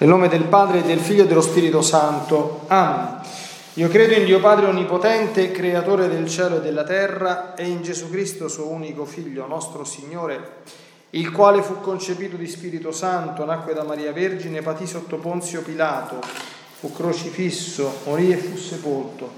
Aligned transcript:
Nel 0.00 0.08
nome 0.08 0.28
del 0.28 0.44
Padre 0.44 0.80
del 0.80 0.98
Figlio 0.98 1.24
e 1.24 1.26
dello 1.26 1.42
Spirito 1.42 1.82
Santo. 1.82 2.62
Amen. 2.68 3.20
Io 3.74 3.88
credo 3.88 4.14
in 4.14 4.24
Dio 4.24 4.40
Padre 4.40 4.64
Onnipotente, 4.64 5.52
Creatore 5.52 6.08
del 6.08 6.26
cielo 6.26 6.56
e 6.56 6.60
della 6.62 6.84
terra, 6.84 7.54
e 7.54 7.66
in 7.66 7.82
Gesù 7.82 8.08
Cristo, 8.08 8.48
suo 8.48 8.68
unico 8.68 9.04
Figlio, 9.04 9.46
nostro 9.46 9.84
Signore, 9.84 10.62
il 11.10 11.30
quale 11.30 11.60
fu 11.60 11.80
concepito 11.82 12.36
di 12.36 12.46
Spirito 12.46 12.92
Santo, 12.92 13.44
nacque 13.44 13.74
da 13.74 13.82
Maria 13.82 14.10
Vergine, 14.10 14.62
patì 14.62 14.86
sotto 14.86 15.18
Ponzio 15.18 15.60
Pilato, 15.60 16.20
fu 16.78 16.90
crocifisso, 16.94 17.98
morì 18.06 18.32
e 18.32 18.36
fu 18.38 18.56
sepolto, 18.56 19.30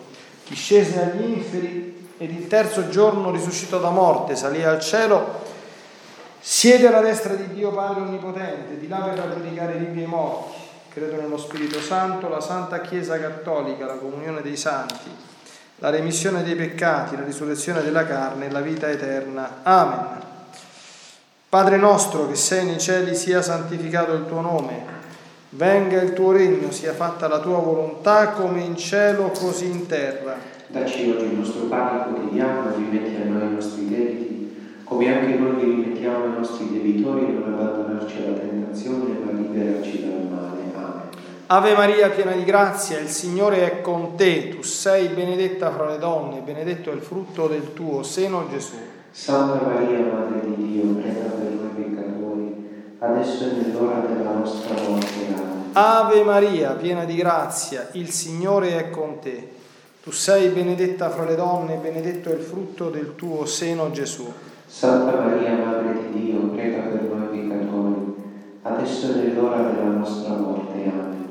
discese 0.46 1.02
agli 1.02 1.28
inferi 1.28 2.06
ed 2.18 2.30
il 2.30 2.46
terzo 2.46 2.88
giorno 2.88 3.32
risuscitò 3.32 3.80
da 3.80 3.90
morte, 3.90 4.36
salì 4.36 4.62
al 4.62 4.78
cielo 4.80 5.51
Siede 6.44 6.88
alla 6.88 7.00
destra 7.00 7.34
di 7.34 7.54
Dio 7.54 7.70
Padre 7.70 8.00
Onnipotente, 8.00 8.76
di 8.76 8.88
là 8.88 8.96
per 8.96 9.32
giudicare 9.32 9.76
i 9.76 9.78
vivi 9.78 10.00
e 10.00 10.02
i 10.02 10.08
morti. 10.08 10.58
Credo 10.92 11.14
nello 11.14 11.38
Spirito 11.38 11.80
Santo, 11.80 12.28
la 12.28 12.40
Santa 12.40 12.80
Chiesa 12.80 13.16
Cattolica, 13.20 13.86
la 13.86 13.94
comunione 13.94 14.42
dei 14.42 14.56
santi, 14.56 15.08
la 15.76 15.90
remissione 15.90 16.42
dei 16.42 16.56
peccati, 16.56 17.14
la 17.14 17.22
risurrezione 17.22 17.80
della 17.80 18.04
carne 18.04 18.46
e 18.46 18.50
la 18.50 18.60
vita 18.60 18.90
eterna. 18.90 19.60
Amen. 19.62 20.20
Padre 21.48 21.76
nostro 21.76 22.26
che 22.26 22.34
sei 22.34 22.66
nei 22.66 22.80
cieli, 22.80 23.14
sia 23.14 23.40
santificato 23.40 24.12
il 24.12 24.26
tuo 24.26 24.40
nome. 24.40 24.84
Venga 25.50 26.02
il 26.02 26.12
tuo 26.12 26.32
regno, 26.32 26.72
sia 26.72 26.92
fatta 26.92 27.28
la 27.28 27.38
tua 27.38 27.58
volontà 27.58 28.30
come 28.30 28.62
in 28.62 28.76
cielo 28.76 29.30
così 29.30 29.66
in 29.66 29.86
terra. 29.86 30.34
Dacci 30.66 31.08
oggi 31.08 31.24
il 31.24 31.34
nostro 31.34 31.66
pane 31.66 32.12
quotidiano 32.12 32.74
rimetti 32.74 33.22
a 33.22 33.26
noi 33.26 33.46
i 33.46 33.54
nostri 33.54 33.88
debiti 33.88 34.31
come 34.92 35.18
anche 35.18 35.34
noi 35.34 35.56
li 35.56 35.70
rimettiamo 35.70 36.24
ai 36.24 36.32
nostri 36.36 36.68
debitori, 36.70 37.32
non 37.32 37.54
abbandonarci 37.54 38.16
alla 38.18 38.36
tentazione, 38.36 39.18
ma 39.24 39.32
liberarci 39.32 40.00
dal 40.02 40.28
male. 40.30 40.60
Amen. 40.74 41.00
Ave 41.46 41.74
Maria, 41.74 42.10
piena 42.10 42.32
di 42.32 42.44
grazia, 42.44 42.98
il 42.98 43.08
Signore 43.08 43.64
è 43.64 43.80
con 43.80 44.16
te, 44.16 44.50
tu 44.50 44.62
sei 44.62 45.08
benedetta 45.08 45.70
fra 45.70 45.90
le 45.90 45.98
donne, 45.98 46.40
benedetto 46.40 46.90
è 46.90 46.94
il 46.94 47.00
frutto 47.00 47.46
del 47.46 47.72
tuo 47.72 48.02
seno, 48.02 48.46
Gesù. 48.50 48.76
Santa 49.10 49.64
Maria, 49.66 49.98
Madre 49.98 50.40
di 50.44 50.72
Dio, 50.72 50.94
prega 50.94 51.20
per 51.20 51.52
noi 51.52 51.70
peccatori, 51.74 52.94
adesso 52.98 53.44
è 53.44 53.52
nell'ora 53.62 54.00
della 54.00 54.32
nostra 54.32 54.74
morte. 54.74 55.06
Amen. 55.34 55.70
Ave 55.72 56.22
Maria, 56.22 56.72
piena 56.72 57.04
di 57.04 57.16
grazia, 57.16 57.88
il 57.92 58.10
Signore 58.10 58.76
è 58.76 58.90
con 58.90 59.20
te. 59.20 59.48
Tu 60.02 60.10
sei 60.10 60.48
benedetta 60.48 61.08
fra 61.10 61.24
le 61.24 61.36
donne, 61.36 61.76
benedetto 61.76 62.28
è 62.28 62.34
il 62.34 62.40
frutto 62.40 62.90
del 62.90 63.14
tuo 63.14 63.46
seno, 63.46 63.90
Gesù. 63.90 64.30
Santa 64.72 65.20
Maria, 65.20 65.52
Madre 65.52 66.08
di 66.10 66.24
Dio, 66.24 66.40
prega 66.48 66.80
per 66.80 67.02
noi 67.02 67.38
peccatori, 67.38 68.14
adesso 68.62 69.12
è 69.12 69.16
nell'ora 69.16 69.58
della 69.58 69.90
nostra 69.90 70.32
morte. 70.32 70.72
Amen. 70.72 71.28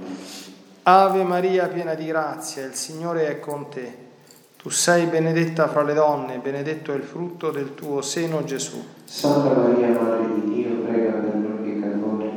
Ave 0.84 1.23
Maria, 1.23 1.67
piena 1.67 1.95
di 1.95 2.06
grazia, 2.06 2.64
il 2.66 2.75
Signore 2.75 3.28
è 3.28 3.39
con 3.39 3.67
te. 3.67 4.09
Tu 4.62 4.69
sei 4.69 5.08
benedetta 5.08 5.67
fra 5.67 5.81
le 5.81 5.95
donne, 5.95 6.38
benedetto 6.38 6.94
è 6.94 6.95
il 6.95 7.02
frutto 7.02 7.50
del 7.50 7.73
tuo 7.73 8.03
seno, 8.03 8.44
Gesù. 8.44 8.80
Santa 9.06 9.59
Maria, 9.59 9.88
Madre 9.88 10.34
di 10.36 10.53
Dio, 10.53 10.75
prega 10.86 11.12
per 11.14 11.34
noi 11.34 11.72
peccatori, 11.72 12.30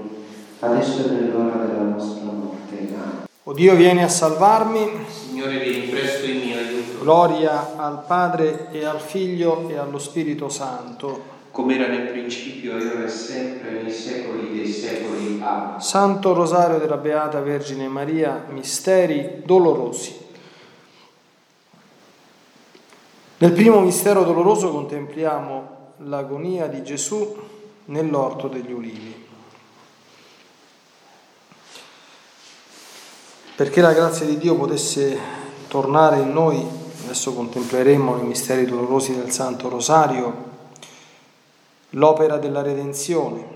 adesso 0.61 1.07
è 1.07 1.11
nell'ora 1.11 1.67
della 1.67 1.83
nostra 1.83 2.25
morte. 2.33 2.77
Amen. 2.79 3.25
O 3.43 3.53
Dio, 3.53 3.77
vieni 3.77 4.03
a 4.03 4.09
salvarmi. 4.09 5.05
Signore, 5.07 5.59
vieni 5.59 5.87
presto 5.89 6.25
in 6.25 6.39
mio 6.39 6.57
aiuto. 6.57 6.64
Gloria 7.05 7.77
al 7.77 8.03
Padre 8.07 8.71
e 8.73 8.83
al 8.83 8.99
Figlio 8.99 9.69
e 9.69 9.77
allo 9.77 9.99
Spirito 9.99 10.49
Santo. 10.49 11.33
Come 11.51 11.75
era 11.75 11.87
nel 11.87 12.09
principio, 12.09 12.79
e 12.79 12.87
ora 12.87 13.05
e 13.05 13.09
sempre, 13.11 13.83
nei 13.83 13.93
secoli 13.93 14.51
dei 14.57 14.73
secoli. 14.73 15.39
Amen. 15.43 15.83
Santo 15.83 16.33
Rosario 16.33 16.79
della 16.79 16.97
Beata 16.97 17.43
Vergine 17.43 17.89
Maria, 17.89 18.47
misteri 18.49 19.43
dolorosi. 19.45 20.19
Nel 23.37 23.53
primo 23.53 23.81
mistero 23.81 24.25
doloroso 24.25 24.71
contempliamo 24.71 25.93
l'agonia 25.99 26.69
di 26.69 26.83
Gesù 26.83 27.37
nell'orto 27.85 28.49
degli 28.49 28.73
ulivi. 28.73 29.27
Perché 33.57 33.83
la 33.83 33.93
grazia 33.93 34.25
di 34.25 34.39
Dio 34.39 34.57
potesse 34.57 35.19
tornare 35.69 36.21
in 36.21 36.33
noi, 36.33 36.83
adesso 37.15 37.33
contempleremo 37.33 38.19
i 38.19 38.25
misteri 38.25 38.65
dolorosi 38.65 39.15
del 39.15 39.31
Santo 39.31 39.69
Rosario, 39.69 40.35
l'opera 41.91 42.39
della 42.39 42.61
redenzione, 42.61 43.47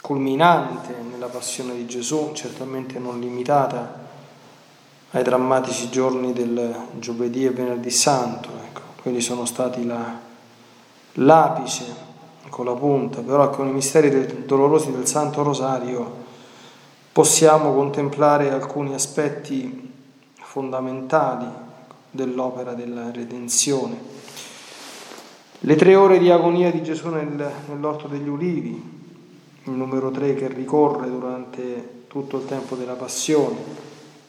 culminante 0.00 0.94
nella 1.10 1.26
passione 1.26 1.74
di 1.74 1.84
Gesù, 1.86 2.30
certamente 2.32 3.00
non 3.00 3.18
limitata 3.18 4.02
ai 5.10 5.24
drammatici 5.24 5.90
giorni 5.90 6.32
del 6.32 6.76
giovedì 7.00 7.44
e 7.44 7.50
venerdì 7.50 7.90
santo, 7.90 8.50
ecco, 8.68 8.82
quelli 9.02 9.20
sono 9.20 9.46
stati 9.46 9.84
la, 9.84 10.16
l'apice 11.14 11.84
con 12.50 12.66
la 12.66 12.74
punta, 12.74 13.20
però 13.20 13.50
con 13.50 13.66
i 13.66 13.72
misteri 13.72 14.44
dolorosi 14.46 14.92
del 14.92 15.08
Santo 15.08 15.42
Rosario 15.42 16.22
possiamo 17.10 17.74
contemplare 17.74 18.52
alcuni 18.52 18.94
aspetti 18.94 19.90
fondamentali 20.40 21.63
dell'opera 22.14 22.74
della 22.74 23.10
redenzione. 23.10 23.96
Le 25.58 25.76
tre 25.76 25.94
ore 25.96 26.18
di 26.18 26.30
agonia 26.30 26.70
di 26.70 26.82
Gesù 26.82 27.08
nel, 27.08 27.50
nell'orto 27.68 28.06
degli 28.06 28.28
ulivi, 28.28 28.92
il 29.64 29.72
numero 29.72 30.10
tre 30.10 30.34
che 30.34 30.46
ricorre 30.46 31.10
durante 31.10 32.04
tutto 32.06 32.36
il 32.36 32.46
tempo 32.46 32.76
della 32.76 32.94
passione, 32.94 33.56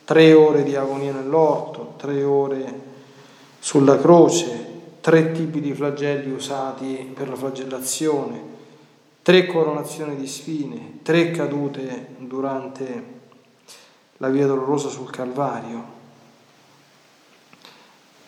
tre 0.04 0.34
ore 0.34 0.64
di 0.64 0.76
agonia 0.76 1.14
nell'orto, 1.14 1.94
tre 1.98 2.24
ore 2.24 2.82
sulla 3.60 4.00
croce, 4.00 4.74
tre 5.02 5.32
tipi 5.32 5.62
di 5.62 5.74
flagelli 5.74 6.32
usati 6.32 7.12
per 7.14 7.30
la 7.30 7.36
flagellazione, 7.36 8.42
tre 9.22 9.46
coronazioni 9.46 10.16
di 10.16 10.28
spine, 10.28 11.00
tre 11.04 11.30
cadute 11.32 12.16
durante 12.18 13.14
la 14.18 14.30
via 14.30 14.48
dolorosa 14.48 14.90
sul 14.90 15.12
Calvario. 15.12 15.95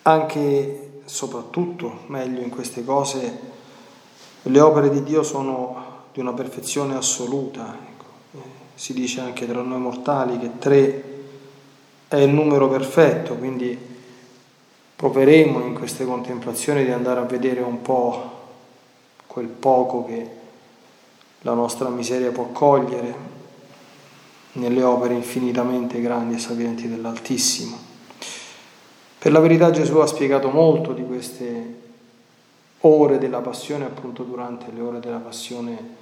Anche, 0.02 1.00
soprattutto, 1.04 2.00
meglio 2.06 2.40
in 2.40 2.50
queste 2.50 2.84
cose, 2.84 3.40
le 4.42 4.60
opere 4.60 4.90
di 4.90 5.02
Dio 5.02 5.22
sono 5.22 5.86
di 6.12 6.20
una 6.20 6.32
perfezione 6.32 6.96
assoluta. 6.96 7.76
Ecco. 7.80 8.04
Si 8.74 8.92
dice 8.92 9.20
anche 9.20 9.46
tra 9.46 9.60
noi 9.60 9.80
mortali 9.80 10.38
che 10.38 10.58
tre 10.58 11.04
è 12.08 12.16
il 12.16 12.30
numero 12.30 12.68
perfetto, 12.68 13.34
quindi 13.34 13.76
proveremo 14.96 15.60
in 15.64 15.74
queste 15.74 16.04
contemplazioni 16.04 16.84
di 16.84 16.90
andare 16.90 17.20
a 17.20 17.24
vedere 17.24 17.60
un 17.60 17.82
po' 17.82 18.36
quel 19.26 19.46
poco 19.46 20.04
che 20.04 20.30
la 21.42 21.52
nostra 21.52 21.88
miseria 21.88 22.32
può 22.32 22.46
cogliere 22.46 23.14
nelle 24.52 24.82
opere 24.82 25.14
infinitamente 25.14 26.00
grandi 26.00 26.34
e 26.34 26.38
sapienti 26.38 26.88
dell'Altissimo. 26.88 27.87
Per 29.18 29.32
la 29.32 29.40
verità 29.40 29.72
Gesù 29.72 29.96
ha 29.96 30.06
spiegato 30.06 30.48
molto 30.48 30.92
di 30.92 31.04
queste 31.04 31.76
ore 32.80 33.18
della 33.18 33.40
passione 33.40 33.84
appunto 33.84 34.22
durante 34.22 34.66
le 34.72 34.80
ore 34.80 35.00
della 35.00 35.18
passione 35.18 35.96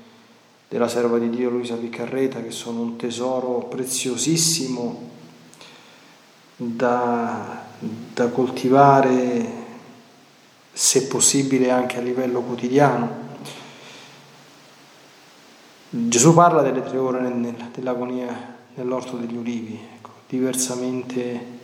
della 0.69 0.87
serva 0.87 1.17
di 1.17 1.31
Dio 1.31 1.49
Luisa 1.49 1.77
Piccarreta 1.77 2.43
che 2.43 2.51
sono 2.51 2.81
un 2.81 2.97
tesoro 2.97 3.61
preziosissimo 3.61 5.11
da, 6.57 7.63
da 8.13 8.29
coltivare 8.29 9.65
se 10.71 11.07
possibile 11.07 11.71
anche 11.71 11.97
a 11.97 12.03
livello 12.03 12.43
quotidiano. 12.43 13.25
Gesù 15.89 16.35
parla 16.35 16.61
delle 16.61 16.83
tre 16.83 16.99
ore 16.99 17.55
dell'agonia 17.73 18.57
nell'orto 18.75 19.17
degli 19.17 19.37
ulivi, 19.37 19.81
ecco, 19.97 20.11
diversamente 20.29 21.56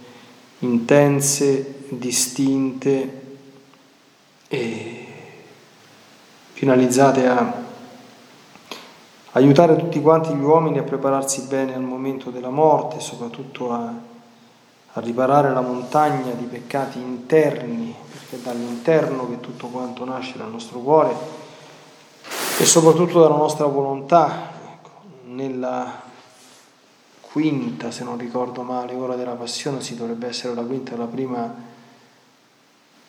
intense, 0.62 1.86
distinte 1.88 3.20
e 4.48 5.06
finalizzate 6.52 7.26
a 7.26 7.60
aiutare 9.32 9.76
tutti 9.76 10.00
quanti 10.00 10.32
gli 10.34 10.42
uomini 10.42 10.78
a 10.78 10.82
prepararsi 10.82 11.42
bene 11.42 11.74
al 11.74 11.82
momento 11.82 12.30
della 12.30 12.50
morte, 12.50 13.00
soprattutto 13.00 13.72
a, 13.72 13.92
a 14.92 15.00
riparare 15.00 15.52
la 15.52 15.62
montagna 15.62 16.32
di 16.32 16.44
peccati 16.44 16.98
interni, 16.98 17.94
perché 18.10 18.36
è 18.36 18.38
dall'interno 18.38 19.28
che 19.28 19.40
tutto 19.40 19.66
quanto 19.68 20.04
nasce 20.04 20.36
dal 20.36 20.50
nostro 20.50 20.78
cuore 20.78 21.40
e 22.58 22.64
soprattutto 22.64 23.20
dalla 23.20 23.36
nostra 23.36 23.66
volontà, 23.66 24.50
ecco, 24.74 24.90
nella 25.24 26.10
quinta, 27.32 27.90
se 27.90 28.04
non 28.04 28.18
ricordo 28.18 28.62
male, 28.62 28.92
ora 28.92 29.16
della 29.16 29.32
passione 29.32 29.80
si 29.80 29.96
dovrebbe 29.96 30.28
essere 30.28 30.54
la 30.54 30.62
quinta, 30.62 30.96
la 30.96 31.06
prima 31.06 31.70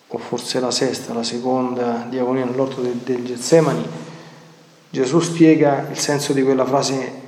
o 0.07 0.17
forse 0.17 0.59
la 0.59 0.71
sesta, 0.71 1.13
la 1.13 1.23
seconda 1.23 2.05
diaconia 2.07 2.45
nell'orto 2.45 2.81
del, 2.81 2.97
del 2.97 3.25
Getsemani, 3.25 3.85
Gesù 4.89 5.19
spiega 5.19 5.87
il 5.89 5.97
senso 5.97 6.33
di 6.33 6.43
quella 6.43 6.65
frase 6.65 7.21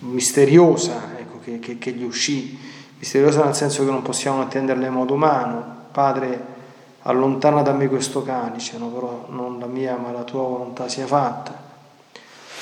misteriosa 0.00 1.18
ecco, 1.18 1.38
che, 1.42 1.58
che, 1.58 1.78
che 1.78 1.92
gli 1.92 2.02
uscì, 2.02 2.58
misteriosa 2.98 3.44
nel 3.44 3.54
senso 3.54 3.82
che 3.84 3.90
non 3.90 4.02
possiamo 4.02 4.42
attenderla 4.42 4.86
in 4.86 4.92
modo 4.92 5.14
umano. 5.14 5.74
Padre, 5.90 6.54
allontana 7.02 7.62
da 7.62 7.72
me 7.72 7.88
questo 7.88 8.22
calice, 8.22 8.76
no? 8.76 8.88
però 8.88 9.26
non 9.30 9.58
la 9.58 9.66
mia 9.66 9.96
ma 9.96 10.12
la 10.12 10.22
tua 10.22 10.42
volontà 10.42 10.86
sia 10.88 11.06
fatta. 11.06 11.64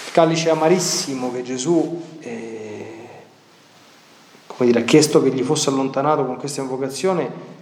Il 0.07 0.13
calice 0.13 0.51
amarissimo 0.51 1.33
che 1.33 1.43
Gesù 1.43 2.03
eh, 2.21 2.44
come 4.57 4.71
dire, 4.71 4.83
ha 4.83 4.85
chiesto 4.85 5.23
che 5.23 5.31
gli 5.31 5.43
fosse 5.43 5.71
allontanato 5.71 6.25
con 6.25 6.37
questa 6.37 6.61
invocazione 6.61 7.53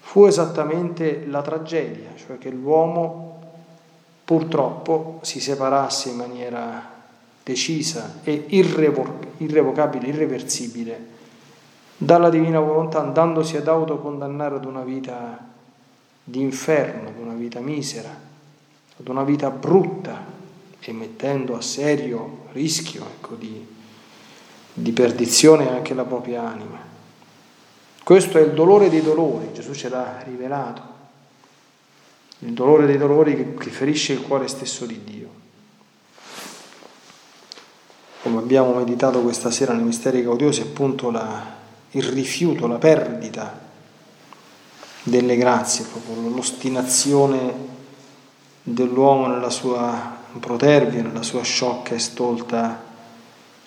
fu 0.00 0.26
esattamente 0.26 1.24
la 1.26 1.42
tragedia, 1.42 2.10
cioè 2.16 2.38
che 2.38 2.50
l'uomo 2.50 3.40
purtroppo 4.24 5.20
si 5.22 5.40
separasse 5.40 6.10
in 6.10 6.16
maniera 6.16 6.96
decisa 7.42 8.18
e 8.22 8.44
irrevo- 8.48 9.18
irrevocabile, 9.38 10.08
irreversibile 10.08 11.16
dalla 11.96 12.28
divina 12.28 12.60
volontà, 12.60 13.00
andandosi 13.00 13.56
ad 13.56 13.66
autocondannare 13.66 14.56
ad 14.56 14.64
una 14.66 14.82
vita 14.82 15.46
di 16.22 16.40
inferno, 16.40 17.08
ad 17.08 17.18
una 17.18 17.32
vita 17.32 17.60
misera, 17.60 18.10
ad 18.98 19.08
una 19.08 19.24
vita 19.24 19.50
brutta 19.50 20.24
e 20.78 20.92
mettendo 20.92 21.56
a 21.56 21.62
serio 21.62 22.46
rischio 22.52 23.04
ecco, 23.04 23.34
di, 23.34 23.66
di 24.80 24.92
perdizione 24.92 25.68
anche 25.68 25.94
la 25.94 26.04
propria 26.04 26.42
anima. 26.42 26.78
Questo 28.02 28.38
è 28.38 28.40
il 28.40 28.52
dolore 28.52 28.88
dei 28.88 29.02
dolori, 29.02 29.52
Gesù 29.52 29.74
ce 29.74 29.88
l'ha 29.88 30.22
rivelato, 30.24 30.82
il 32.38 32.52
dolore 32.52 32.86
dei 32.86 32.96
dolori 32.96 33.54
che, 33.58 33.70
ferisce 33.70 34.14
il 34.14 34.22
cuore 34.22 34.48
stesso 34.48 34.86
di 34.86 35.04
Dio. 35.04 35.28
Come 38.22 38.38
abbiamo 38.38 38.72
meditato 38.72 39.20
questa 39.20 39.50
sera 39.50 39.74
nei 39.74 39.84
misteri 39.84 40.22
gaudiosi, 40.22 40.62
appunto 40.62 41.10
la, 41.10 41.44
il 41.90 42.02
rifiuto, 42.02 42.66
la 42.66 42.78
perdita 42.78 43.66
delle 45.02 45.36
grazie, 45.36 45.84
proprio 45.84 46.28
l'ostinazione 46.34 47.76
dell'uomo 48.62 49.26
nella 49.26 49.50
sua 49.50 50.16
protervia, 50.40 51.02
nella 51.02 51.22
sua 51.22 51.42
sciocca 51.42 51.94
e 51.94 51.98
stolta 51.98 52.87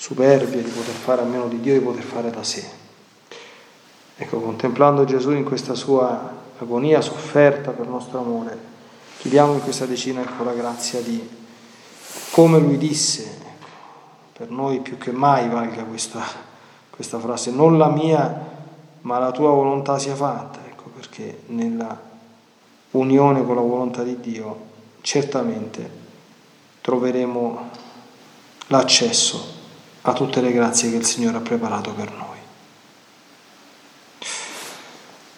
superbia 0.01 0.63
di 0.63 0.71
poter 0.71 0.95
fare 0.95 1.21
a 1.21 1.25
meno 1.25 1.47
di 1.47 1.59
Dio, 1.59 1.73
di 1.73 1.79
poter 1.85 2.01
fare 2.01 2.31
da 2.31 2.41
sé. 2.41 2.67
Ecco, 4.15 4.39
contemplando 4.39 5.05
Gesù 5.05 5.29
in 5.29 5.43
questa 5.43 5.75
sua 5.75 6.39
agonia 6.57 7.01
sofferta 7.01 7.69
per 7.69 7.87
nostro 7.87 8.17
amore, 8.17 8.57
chiediamo 9.19 9.53
in 9.53 9.61
questa 9.61 9.85
decina 9.85 10.21
ecco, 10.21 10.43
la 10.43 10.53
grazia 10.53 11.01
di, 11.01 11.29
come 12.31 12.57
lui 12.57 12.79
disse, 12.79 13.37
ecco, 13.41 13.67
per 14.33 14.49
noi 14.49 14.79
più 14.79 14.97
che 14.97 15.11
mai 15.11 15.47
valga 15.47 15.83
questa, 15.83 16.23
questa 16.89 17.19
frase, 17.19 17.51
non 17.51 17.77
la 17.77 17.89
mia 17.89 18.49
ma 19.01 19.19
la 19.19 19.31
tua 19.31 19.51
volontà 19.51 19.99
sia 19.99 20.15
fatta 20.15 20.57
perché 20.95 21.43
nella 21.47 21.99
unione 22.91 23.45
con 23.45 23.55
la 23.55 23.61
volontà 23.61 24.01
di 24.01 24.19
Dio 24.19 24.69
certamente 25.01 25.89
troveremo 26.81 27.69
l'accesso 28.67 29.59
a 30.01 30.13
tutte 30.13 30.41
le 30.41 30.51
grazie 30.51 30.89
che 30.89 30.97
il 30.97 31.05
Signore 31.05 31.37
ha 31.37 31.41
preparato 31.41 31.91
per 31.91 32.11
noi. 32.11 32.39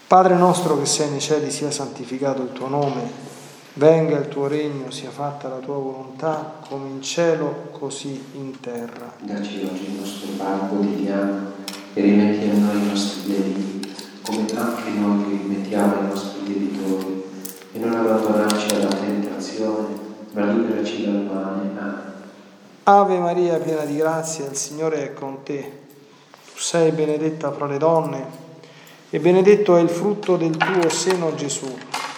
Padre 0.07 0.35
nostro 0.35 0.77
che 0.79 0.85
sei 0.85 1.09
nei 1.09 1.19
cieli, 1.19 1.49
sia 1.49 1.71
santificato 1.71 2.43
il 2.43 2.51
tuo 2.51 2.67
nome, 2.67 3.01
venga 3.73 4.17
il 4.17 4.27
tuo 4.27 4.47
regno, 4.47 4.91
sia 4.91 5.09
fatta 5.09 5.47
la 5.47 5.57
tua 5.57 5.75
volontà, 5.75 6.59
come 6.67 6.89
in 6.89 7.01
cielo, 7.01 7.69
così 7.71 8.23
in 8.33 8.59
terra. 8.59 9.13
Dacci 9.19 9.67
oggi 9.69 9.85
il 9.85 9.99
nostro 9.99 10.27
pane 10.37 10.67
quotidiano 10.69 11.51
e 11.93 12.01
rimetti 12.01 12.49
a 12.49 12.53
noi 12.53 12.77
i 12.77 12.87
nostri 12.87 13.31
debiti 13.31 13.73
come 14.23 14.45
anche 14.55 14.89
noi 14.91 15.37
rimettiamo 15.37 15.99
i 15.99 16.07
nostri 16.07 16.43
debitori, 16.45 17.23
e 17.73 17.79
non 17.79 17.93
abbandonarci 17.93 18.75
alla 18.75 18.87
tentazione, 18.87 19.87
ma 20.31 20.45
liberaci 20.45 21.05
dal 21.05 21.23
male. 21.23 21.82
Ave 22.85 23.17
Maria, 23.17 23.59
piena 23.59 23.85
di 23.85 23.95
grazia, 23.95 24.45
il 24.45 24.57
Signore 24.57 25.03
è 25.03 25.13
con 25.13 25.41
te. 25.43 25.71
Tu 26.51 26.59
sei 26.59 26.91
benedetta 26.91 27.49
fra 27.53 27.65
le 27.65 27.77
donne, 27.77 28.25
e 29.09 29.19
benedetto 29.21 29.77
è 29.77 29.81
il 29.81 29.87
frutto 29.87 30.35
del 30.35 30.57
tuo 30.57 30.89
seno, 30.89 31.33
Gesù. 31.33 31.73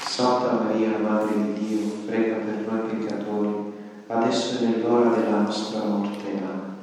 Santa 0.08 0.54
Maria, 0.64 0.98
Madre 0.98 1.36
di 1.36 1.54
Dio, 1.54 2.08
prega 2.08 2.38
per 2.38 2.66
noi 2.68 2.96
peccatori, 2.96 3.74
adesso 4.08 4.58
è 4.58 4.68
nell'ora 4.68 5.10
della 5.10 5.42
nostra 5.42 5.84
morte. 5.84 6.32
Amen. 6.32 6.76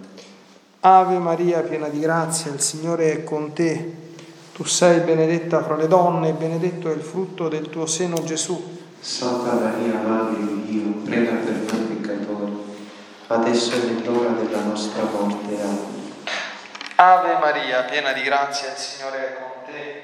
Ave 0.78 1.18
Maria, 1.18 1.62
piena 1.62 1.88
di 1.88 1.98
grazia, 1.98 2.52
il 2.52 2.60
Signore 2.60 3.10
è 3.10 3.24
con 3.24 3.52
te. 3.52 3.94
Tu 4.52 4.62
sei 4.62 5.00
benedetta 5.00 5.60
fra 5.60 5.74
le 5.74 5.88
donne 5.88 6.28
e 6.28 6.32
benedetto 6.34 6.88
è 6.88 6.94
il 6.94 7.00
frutto 7.00 7.48
del 7.48 7.68
tuo 7.68 7.86
seno 7.86 8.22
Gesù. 8.22 8.78
Santa 9.00 9.54
Maria, 9.54 10.00
Madre 10.06 10.36
di 10.36 10.62
Dio, 10.66 10.92
prega 11.02 11.32
per 11.32 11.52
noi 11.72 11.86
peccatori, 11.86 11.91
adesso 13.32 13.74
è 13.74 13.78
nell'ora 13.78 14.30
della 14.30 14.60
nostra 14.60 15.02
morte. 15.04 15.54
Amen. 15.60 16.00
Ave 16.96 17.38
Maria, 17.38 17.82
piena 17.84 18.12
di 18.12 18.22
grazia, 18.22 18.70
il 18.70 18.76
Signore 18.76 19.18
è 19.18 19.36
con 19.40 19.72
te. 19.72 20.02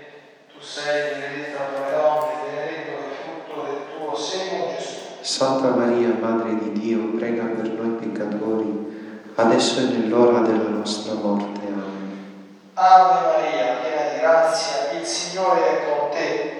Tu 0.52 0.60
sei 0.60 1.14
benedetta 1.14 1.58
fra 1.70 1.84
le 1.84 1.96
donne 1.96 2.32
e 2.32 2.50
benedetto 2.50 2.90
è 2.90 3.06
il 3.06 3.14
frutto 3.22 3.62
del 3.62 3.80
tuo 3.96 4.16
seno 4.16 4.74
Gesù. 4.76 4.96
Santa 5.20 5.68
Maria, 5.68 6.08
Madre 6.18 6.58
di 6.58 6.72
Dio, 6.72 7.16
prega 7.18 7.44
per 7.44 7.68
noi 7.68 7.98
peccatori, 8.00 9.32
adesso 9.34 9.80
è 9.80 9.82
nell'ora 9.82 10.40
della 10.40 10.70
nostra 10.70 11.12
morte. 11.12 11.60
Amen. 11.66 12.46
Ave 12.74 13.20
Maria, 13.26 13.74
piena 13.82 14.12
di 14.12 14.20
grazia, 14.20 14.90
il 14.98 15.04
Signore 15.04 15.60
è 15.60 15.84
con 15.84 16.10
te. 16.10 16.56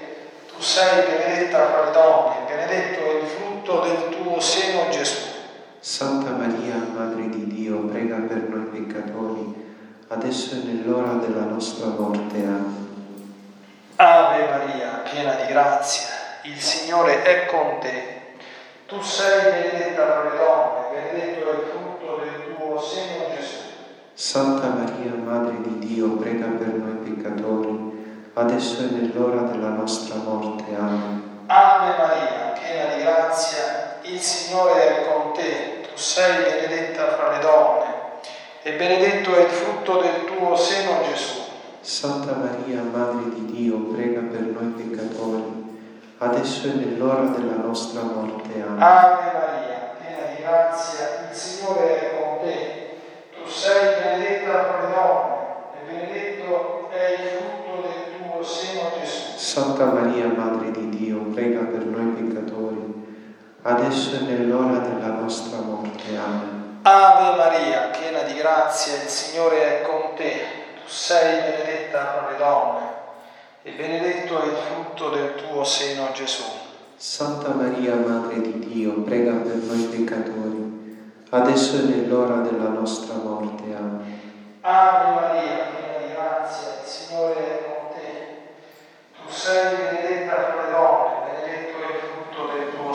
Tu 0.55 0.61
sei 0.61 1.03
benedetta 1.05 1.65
fra 1.65 1.85
le 1.85 1.91
donne, 1.91 2.35
benedetto 2.47 3.05
è 3.05 3.21
il 3.21 3.27
frutto 3.27 3.79
del 3.81 4.09
tuo 4.09 4.39
seno 4.39 4.89
Gesù. 4.89 5.38
Santa 5.81 6.31
Maria, 6.31 6.75
Madre 6.93 7.29
di 7.29 7.47
Dio, 7.47 7.77
prega 7.85 8.17
per 8.17 8.49
noi 8.49 8.65
peccatori, 8.65 9.77
adesso 10.09 10.55
è 10.55 10.57
nell'ora 10.65 11.13
della 11.13 11.45
nostra 11.45 11.87
morte. 11.87 12.35
Amen. 12.35 12.87
Ave 13.95 14.45
Maria, 14.49 15.03
piena 15.09 15.35
di 15.35 15.47
grazia, 15.47 16.09
il 16.43 16.59
Signore 16.59 17.23
è 17.23 17.45
con 17.45 17.79
te. 17.79 18.17
Tu 18.87 19.01
sei 19.01 19.41
benedetta 19.41 20.05
fra 20.05 20.23
le 20.23 20.37
donne, 20.37 21.11
benedetto 21.11 21.49
è 21.49 21.53
il 21.53 21.67
frutto 21.71 22.23
del 22.25 22.55
tuo 22.57 22.81
seno 22.81 23.33
Gesù. 23.33 23.57
Santa 24.13 24.67
Maria, 24.67 25.13
Madre 25.13 25.61
di 25.61 25.79
Dio, 25.79 26.09
prega 26.17 26.47
per 26.47 26.73
noi 26.73 27.09
peccatori, 27.09 28.31
adesso 28.33 28.81
è 28.81 28.91
nell'ora 28.91 29.43
della 29.43 29.69
nostra 29.69 30.15
morte. 30.15 30.75
Amen. 30.75 31.43
Ave 31.45 31.97
Maria, 31.97 32.53
piena 32.59 32.93
di 32.93 33.01
grazia, 33.01 33.97
il 34.01 34.19
Signore 34.19 35.01
è 35.01 35.07
con 35.07 35.33
te. 35.33 35.81
Tu 35.81 35.97
sei 36.19 36.43
benedetta 36.43 37.15
fra 37.15 37.31
le 37.31 37.39
donne, 37.39 37.85
e 38.61 38.73
benedetto 38.73 39.33
è 39.35 39.43
il 39.43 39.47
frutto 39.47 40.01
del 40.01 40.25
tuo 40.25 40.53
seno 40.57 41.01
Gesù. 41.07 41.39
Santa 41.79 42.33
Maria, 42.33 42.81
Madre 42.81 43.29
di 43.33 43.45
Dio, 43.45 43.77
prega 43.93 44.19
per 44.29 44.41
noi 44.41 44.73
peccatori, 44.75 45.79
adesso 46.17 46.67
è 46.67 46.71
nell'ora 46.71 47.21
della 47.21 47.55
nostra 47.55 48.01
morte. 48.01 48.51
Amen. 48.61 48.81
Ave 48.81 49.31
Maria, 49.31 49.95
piena 49.97 50.35
di 50.35 50.41
grazia, 50.41 51.29
il 51.31 51.35
Signore 51.37 52.01
è 52.01 52.19
con 52.19 52.45
te. 52.45 52.97
Tu 53.31 53.49
sei 53.49 54.01
benedetta 54.01 54.63
fra 54.65 54.81
le 54.81 54.93
donne, 54.93 55.35
e 55.71 55.89
benedetto 55.89 56.89
è 56.91 57.15
il 57.17 57.27
frutto 57.29 57.87
del 57.87 58.19
tuo 58.19 58.43
seno 58.43 58.91
Gesù. 58.99 59.37
Santa 59.37 59.85
Maria, 59.85 60.27
Madre 60.27 60.71
di 60.71 60.89
Dio, 60.89 61.19
prega 61.33 61.61
per 61.61 61.85
noi 61.85 62.11
peccatori, 62.21 62.98
adesso 63.61 64.15
è 64.15 64.19
nell'ora 64.21 64.79
della 64.79 65.13
nostra 65.13 65.59
morte. 65.59 66.15
Amen. 66.15 66.79
Ave 66.81 67.35
Maria, 67.35 67.89
piena 67.89 68.21
di 68.21 68.33
grazia, 68.35 68.95
il 69.01 69.09
Signore 69.09 69.81
è 69.81 69.81
con 69.81 70.15
te. 70.15 70.31
Tu 70.75 70.87
sei 70.87 71.41
benedetta 71.41 72.05
fra 72.05 72.29
le 72.31 72.37
donne, 72.37 72.87
e 73.63 73.71
benedetto 73.71 74.41
è 74.41 74.45
il 74.45 74.55
frutto 74.55 75.09
del 75.09 75.35
tuo 75.35 75.63
seno 75.63 76.09
Gesù. 76.13 76.43
Santa 76.95 77.49
Maria, 77.49 77.95
Madre 77.95 78.41
di 78.41 78.59
Dio, 78.59 79.01
prega 79.01 79.33
per 79.33 79.55
noi 79.55 79.83
peccatori, 79.83 80.97
adesso 81.29 81.77
è 81.77 81.81
nell'ora 81.81 82.37
della 82.37 82.69
nostra 82.69 83.15
morte. 83.15 83.63
Amen. 83.75 84.19
Ave 84.61 85.11
Maria, 85.11 85.65
piena 85.75 85.97
di 86.05 86.13
grazia, 86.13 86.79
il 86.81 86.87
Signore 86.87 87.35
è 87.35 87.63
con 87.65 87.95
te. 87.95 88.37
Tu 89.15 89.31
sei 89.31 89.75
benedetta 89.75 90.33
fra 90.33 90.63
le 90.63 90.71
donne, 90.71 91.31
benedetto 91.31 91.77
è 91.77 91.93
il 91.93 92.01
frutto 92.01 92.53
del 92.53 92.75
tuo 92.75 92.88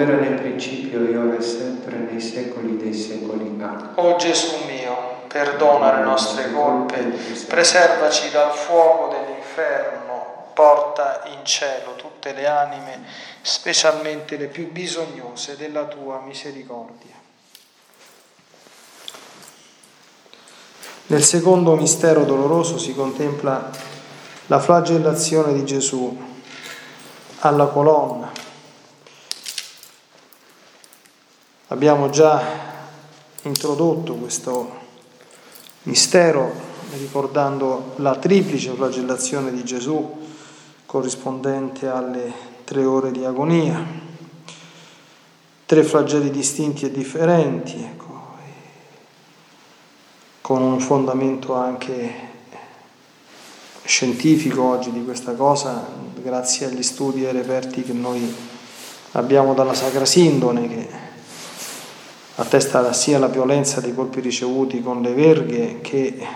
Come 0.00 0.12
era 0.12 0.22
nel 0.22 0.40
principio, 0.40 1.06
e 1.06 1.14
ora 1.14 1.36
e 1.36 1.42
sempre, 1.42 1.98
nei 1.98 2.22
secoli 2.22 2.78
dei 2.78 2.94
secoli. 2.94 3.54
Amen. 3.60 3.90
O 3.96 4.16
Gesù 4.16 4.64
mio, 4.64 5.24
perdona 5.28 5.98
le 5.98 6.04
nostre 6.04 6.50
colpe, 6.50 6.96
preservaci 7.46 8.30
dal 8.30 8.50
fuoco 8.50 9.08
dell'inferno, 9.12 10.52
porta 10.54 11.20
in 11.26 11.44
cielo 11.44 11.96
tutte 11.96 12.32
le 12.32 12.46
anime, 12.46 13.04
specialmente 13.42 14.38
le 14.38 14.46
più 14.46 14.72
bisognose 14.72 15.58
della 15.58 15.84
tua 15.84 16.22
misericordia. 16.24 17.14
Nel 21.08 21.22
secondo 21.22 21.74
mistero 21.74 22.24
doloroso 22.24 22.78
si 22.78 22.94
contempla 22.94 23.70
la 24.46 24.60
flagellazione 24.60 25.52
di 25.52 25.64
Gesù 25.66 26.28
alla 27.40 27.66
colonna. 27.66 28.39
Abbiamo 31.72 32.10
già 32.10 32.42
introdotto 33.42 34.16
questo 34.16 34.78
mistero 35.84 36.52
ricordando 36.98 37.92
la 37.98 38.16
triplice 38.16 38.72
flagellazione 38.72 39.52
di 39.52 39.62
Gesù 39.62 40.18
corrispondente 40.84 41.86
alle 41.86 42.32
tre 42.64 42.84
ore 42.84 43.12
di 43.12 43.24
agonia, 43.24 43.86
tre 45.64 45.84
flagelli 45.84 46.30
distinti 46.32 46.86
e 46.86 46.90
differenti, 46.90 47.80
ecco, 47.80 48.20
con 50.40 50.62
un 50.62 50.80
fondamento 50.80 51.54
anche 51.54 52.12
scientifico 53.84 54.64
oggi 54.64 54.90
di 54.90 55.04
questa 55.04 55.34
cosa, 55.34 55.86
grazie 56.20 56.66
agli 56.66 56.82
studi 56.82 57.24
e 57.24 57.30
reperti 57.30 57.84
che 57.84 57.92
noi 57.92 58.34
abbiamo 59.12 59.54
dalla 59.54 59.74
Sacra 59.74 60.04
Sindone, 60.04 60.68
che 60.68 61.08
attesta 62.40 62.90
sia 62.94 63.18
la 63.18 63.26
violenza 63.26 63.82
dei 63.82 63.94
colpi 63.94 64.20
ricevuti 64.20 64.82
con 64.82 65.02
le 65.02 65.12
verghe 65.12 65.80
che 65.82 66.26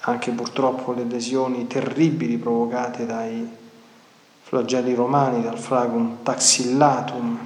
anche 0.00 0.30
purtroppo 0.30 0.92
le 0.92 1.04
lesioni 1.04 1.66
terribili 1.66 2.38
provocate 2.38 3.04
dai 3.04 3.46
flagelli 4.40 4.94
romani, 4.94 5.42
dal 5.42 5.58
fragum 5.58 6.18
taxillatum. 6.22 7.38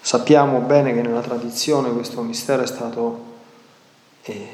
Sappiamo 0.00 0.60
bene 0.60 0.94
che 0.94 1.02
nella 1.02 1.20
tradizione 1.20 1.92
questo 1.92 2.22
mistero 2.22 2.62
è 2.62 2.66
stato 2.66 3.24
eh, 4.22 4.48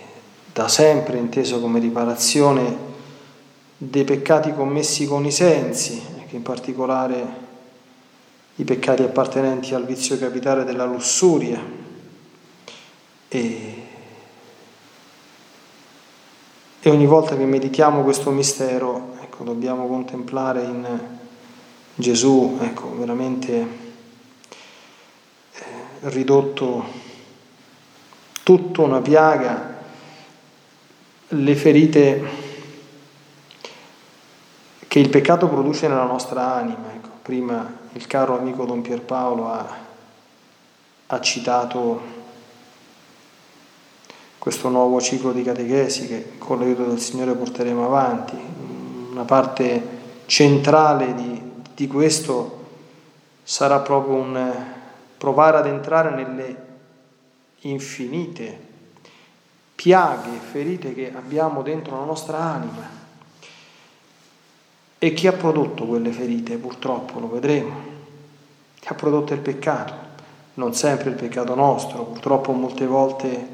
da 0.52 0.66
sempre 0.66 1.18
inteso 1.18 1.60
come 1.60 1.78
riparazione 1.78 2.94
dei 3.76 4.04
peccati 4.04 4.52
commessi 4.52 5.06
con 5.06 5.24
i 5.24 5.30
sensi, 5.30 6.02
che 6.28 6.34
in 6.34 6.42
particolare 6.42 7.45
i 8.56 8.64
peccati 8.64 9.02
appartenenti 9.02 9.74
al 9.74 9.84
vizio 9.84 10.18
capitale 10.18 10.64
della 10.64 10.84
lussuria. 10.84 11.60
E, 13.28 13.82
e 16.80 16.90
ogni 16.90 17.06
volta 17.06 17.36
che 17.36 17.44
meditiamo 17.44 18.02
questo 18.02 18.30
mistero 18.30 19.16
ecco, 19.20 19.44
dobbiamo 19.44 19.86
contemplare 19.86 20.62
in 20.62 20.98
Gesù, 21.94 22.58
ecco, 22.60 22.96
veramente 22.96 23.66
eh, 25.52 25.62
ridotto 26.00 26.84
tutto 28.42 28.82
una 28.82 29.00
piaga, 29.00 29.74
le 31.28 31.54
ferite 31.56 32.44
che 34.86 34.98
il 34.98 35.08
peccato 35.08 35.48
produce 35.48 35.88
nella 35.88 36.04
nostra 36.04 36.54
anima. 36.54 36.95
Prima 37.26 37.68
il 37.94 38.06
caro 38.06 38.38
amico 38.38 38.64
Don 38.66 38.82
Pierpaolo 38.82 39.48
ha, 39.48 39.66
ha 41.08 41.20
citato 41.20 42.00
questo 44.38 44.68
nuovo 44.68 45.00
ciclo 45.00 45.32
di 45.32 45.42
catechesi 45.42 46.06
che 46.06 46.38
con 46.38 46.60
l'aiuto 46.60 46.84
del 46.84 47.00
Signore 47.00 47.34
porteremo 47.34 47.84
avanti, 47.84 48.36
una 49.10 49.24
parte 49.24 49.88
centrale 50.26 51.14
di, 51.14 51.42
di 51.74 51.88
questo 51.88 52.64
sarà 53.42 53.80
proprio 53.80 54.14
un 54.14 54.64
provare 55.18 55.56
ad 55.56 55.66
entrare 55.66 56.10
nelle 56.10 56.66
infinite 57.62 58.60
piaghe, 59.74 60.38
ferite 60.38 60.94
che 60.94 61.12
abbiamo 61.12 61.62
dentro 61.62 61.98
la 61.98 62.04
nostra 62.04 62.38
anima. 62.38 62.95
E 64.98 65.12
chi 65.12 65.26
ha 65.26 65.32
prodotto 65.32 65.84
quelle 65.84 66.10
ferite, 66.10 66.56
purtroppo 66.56 67.18
lo 67.18 67.28
vedremo, 67.28 67.74
chi 68.80 68.88
ha 68.88 68.94
prodotto 68.94 69.34
il 69.34 69.40
peccato, 69.40 69.94
non 70.54 70.74
sempre 70.74 71.10
il 71.10 71.16
peccato 71.16 71.54
nostro, 71.54 72.04
purtroppo 72.04 72.52
molte 72.52 72.86
volte 72.86 73.28
eh, 73.28 73.48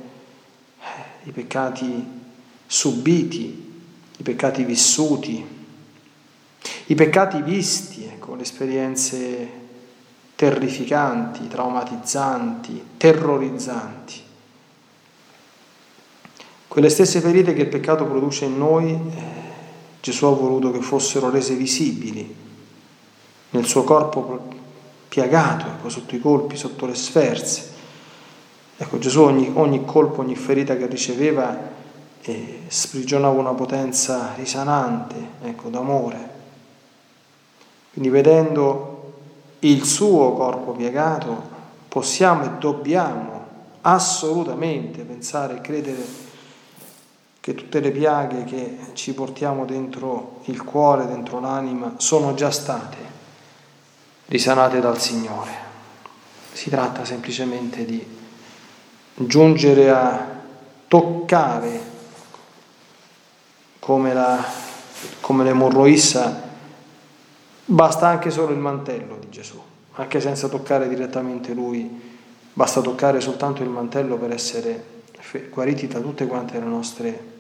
i 1.25 1.33
peccati 1.33 2.21
subiti, 2.67 3.81
i 4.17 4.23
peccati 4.23 4.63
vissuti, 4.63 5.45
i 6.87 6.95
peccati 6.95 7.43
visti, 7.43 8.05
ecco, 8.05 8.35
le 8.35 8.43
esperienze 8.43 9.61
terrificanti, 10.37 11.49
traumatizzanti, 11.49 12.85
terrorizzanti. 12.97 14.21
Quelle 16.69 16.89
stesse 16.89 17.21
ferite 17.21 17.53
che 17.53 17.63
il 17.63 17.69
peccato 17.69 18.07
produce 18.07 18.47
in 18.47 18.57
noi, 18.57 18.91
eh, 18.91 19.42
Gesù 20.03 20.27
ha 20.27 20.31
voluto 20.31 20.73
che 20.73 20.81
fossero 20.81 21.31
rese 21.31 21.55
visibili 21.55 22.35
nel 23.51 23.65
suo 23.65 23.85
corpo 23.85 24.49
piagato, 25.07 25.89
sotto 25.89 26.17
i 26.17 26.21
colpi, 26.21 26.57
sotto 26.57 26.87
le 26.87 26.97
sferze. 26.97 27.71
Ecco, 28.77 28.99
Gesù 28.99 29.23
ogni, 29.23 29.49
ogni 29.55 29.85
colpo, 29.85 30.23
ogni 30.23 30.35
ferita 30.35 30.77
che 30.77 30.87
riceveva 30.87 31.57
e 32.21 32.63
sprigionava 32.67 33.39
una 33.39 33.53
potenza 33.53 34.33
risanante, 34.35 35.15
ecco, 35.45 35.69
d'amore. 35.69 36.31
Quindi 37.93 38.11
vedendo 38.11 39.13
il 39.61 39.85
suo 39.85 40.33
corpo 40.33 40.73
piegato, 40.73 41.51
possiamo 41.87 42.43
e 42.43 42.51
dobbiamo 42.59 43.47
assolutamente 43.83 45.05
pensare 45.05 45.59
e 45.59 45.61
credere 45.61 46.31
che 47.43 47.55
tutte 47.55 47.81
le 47.81 47.91
piaghe 47.91 48.45
che 48.45 48.79
ci 48.93 49.15
portiamo 49.15 49.65
dentro 49.65 50.43
il 50.45 50.63
cuore, 50.63 51.09
dentro 51.09 51.41
l'anima, 51.41 51.95
sono 51.97 52.35
già 52.35 52.53
state 52.53 52.97
risanate 54.27 54.79
dal 54.79 55.01
Signore. 55.01 55.51
Si 56.53 56.71
tratta 56.71 57.05
semplicemente 57.05 57.85
di 57.85 58.07
giungere 59.15 59.91
a 59.91 60.41
toccare 60.87 61.81
come, 63.81 64.15
la, 64.15 64.41
come 65.21 65.43
l'emorroissa, 65.43 66.49
basta 67.65 68.07
anche 68.07 68.31
solo 68.31 68.53
il 68.53 68.59
mantello 68.59 69.17
di 69.19 69.31
Gesù, 69.31 69.61
anche 69.95 70.21
senza 70.21 70.47
toccare 70.47 70.89
direttamente 70.89 71.53
lui, 71.55 71.91
basta 72.53 72.81
toccare 72.81 73.21
soltanto 73.21 73.65
il 73.65 73.69
mantello 73.69 74.17
per 74.17 74.31
essere 74.31 75.01
guariti 75.51 75.89
da 75.89 75.99
tutte 75.99 76.29
quante 76.29 76.61
le 76.61 76.67
nostre, 76.67 77.32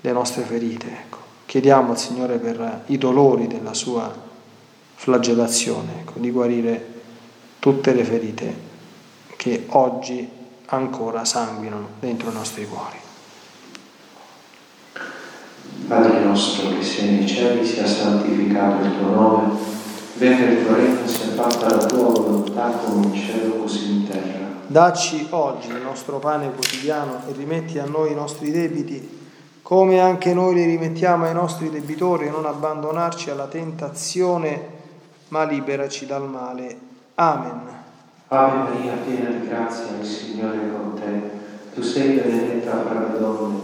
le 0.00 0.12
nostre 0.12 0.42
ferite. 0.42 0.88
Ecco. 0.88 1.18
Chiediamo 1.46 1.92
al 1.92 1.98
Signore 1.98 2.38
per 2.38 2.84
i 2.86 2.98
dolori 2.98 3.46
della 3.46 3.74
sua 3.74 4.28
flagellazione, 4.94 6.00
ecco, 6.00 6.18
di 6.18 6.30
guarire 6.30 6.86
tutte 7.58 7.92
le 7.92 8.04
ferite 8.04 8.68
che 9.36 9.64
oggi 9.68 10.28
ancora 10.66 11.24
sanguinano 11.24 11.88
dentro 11.98 12.30
i 12.30 12.34
nostri 12.34 12.66
cuori. 12.66 12.98
Padre 15.88 16.20
nostro 16.20 16.68
che 16.76 16.84
sei 16.84 17.10
nei 17.10 17.26
cieli, 17.26 17.66
sia 17.66 17.86
santificato 17.86 18.84
il 18.84 18.98
tuo 18.98 19.08
nome, 19.08 19.54
venga 20.14 20.44
il 20.44 20.64
tuo 20.64 20.74
regno, 20.76 21.06
sia 21.06 21.32
fatta 21.32 21.74
la 21.74 21.86
tua 21.86 22.10
volontà 22.10 22.68
come 22.68 23.06
in 23.06 23.14
cielo 23.14 23.54
così 23.54 23.90
in 23.90 24.08
terra. 24.08 24.48
Dacci 24.66 25.26
oggi 25.30 25.68
il 25.68 25.80
nostro 25.82 26.20
pane 26.20 26.52
quotidiano 26.52 27.22
e 27.26 27.32
rimetti 27.32 27.78
a 27.78 27.86
noi 27.86 28.12
i 28.12 28.14
nostri 28.14 28.52
debiti, 28.52 29.19
come 29.70 30.00
anche 30.00 30.34
noi 30.34 30.54
li 30.54 30.64
rimettiamo 30.64 31.26
ai 31.26 31.32
nostri 31.32 31.70
debitori, 31.70 32.26
e 32.26 32.30
non 32.30 32.44
abbandonarci 32.44 33.30
alla 33.30 33.46
tentazione, 33.46 34.60
ma 35.28 35.44
liberaci 35.44 36.06
dal 36.06 36.28
male. 36.28 36.76
Amen. 37.14 37.68
Ave 38.26 38.56
Maria, 38.56 38.94
piena 38.94 39.28
di 39.30 39.46
grazia, 39.46 39.96
il 39.96 40.04
Signore 40.04 40.56
è 40.56 40.72
con 40.72 40.94
te. 40.94 41.20
Tu 41.72 41.82
sei 41.82 42.18
benedetta 42.18 42.82
fra 42.82 42.98
le 42.98 43.18
donne 43.20 43.58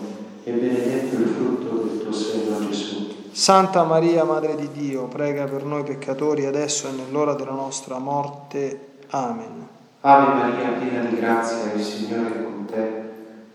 e 0.45 0.53
benedetto 0.53 1.17
il 1.17 1.27
frutto 1.27 1.77
del 1.77 2.01
tuo 2.01 2.13
seno, 2.13 2.69
Gesù. 2.69 3.13
Santa 3.33 3.83
Maria, 3.83 4.23
Madre 4.23 4.55
di 4.55 4.71
Dio, 4.71 5.07
prega 5.07 5.47
per 5.47 5.65
noi 5.65 5.83
peccatori 5.83 6.47
adesso 6.47 6.87
e 6.87 6.93
nell'ora 6.93 7.35
della 7.35 7.51
nostra 7.51 7.99
morte. 7.99 8.99
Amen. 9.11 9.67
Ave 10.03 10.35
Maria, 10.35 10.69
piena 10.79 11.05
di 11.07 11.17
grazia, 11.17 11.73
il 11.73 11.83
Signore 11.83 12.29
è 12.29 12.45
con 12.45 12.65
te. 12.67 13.06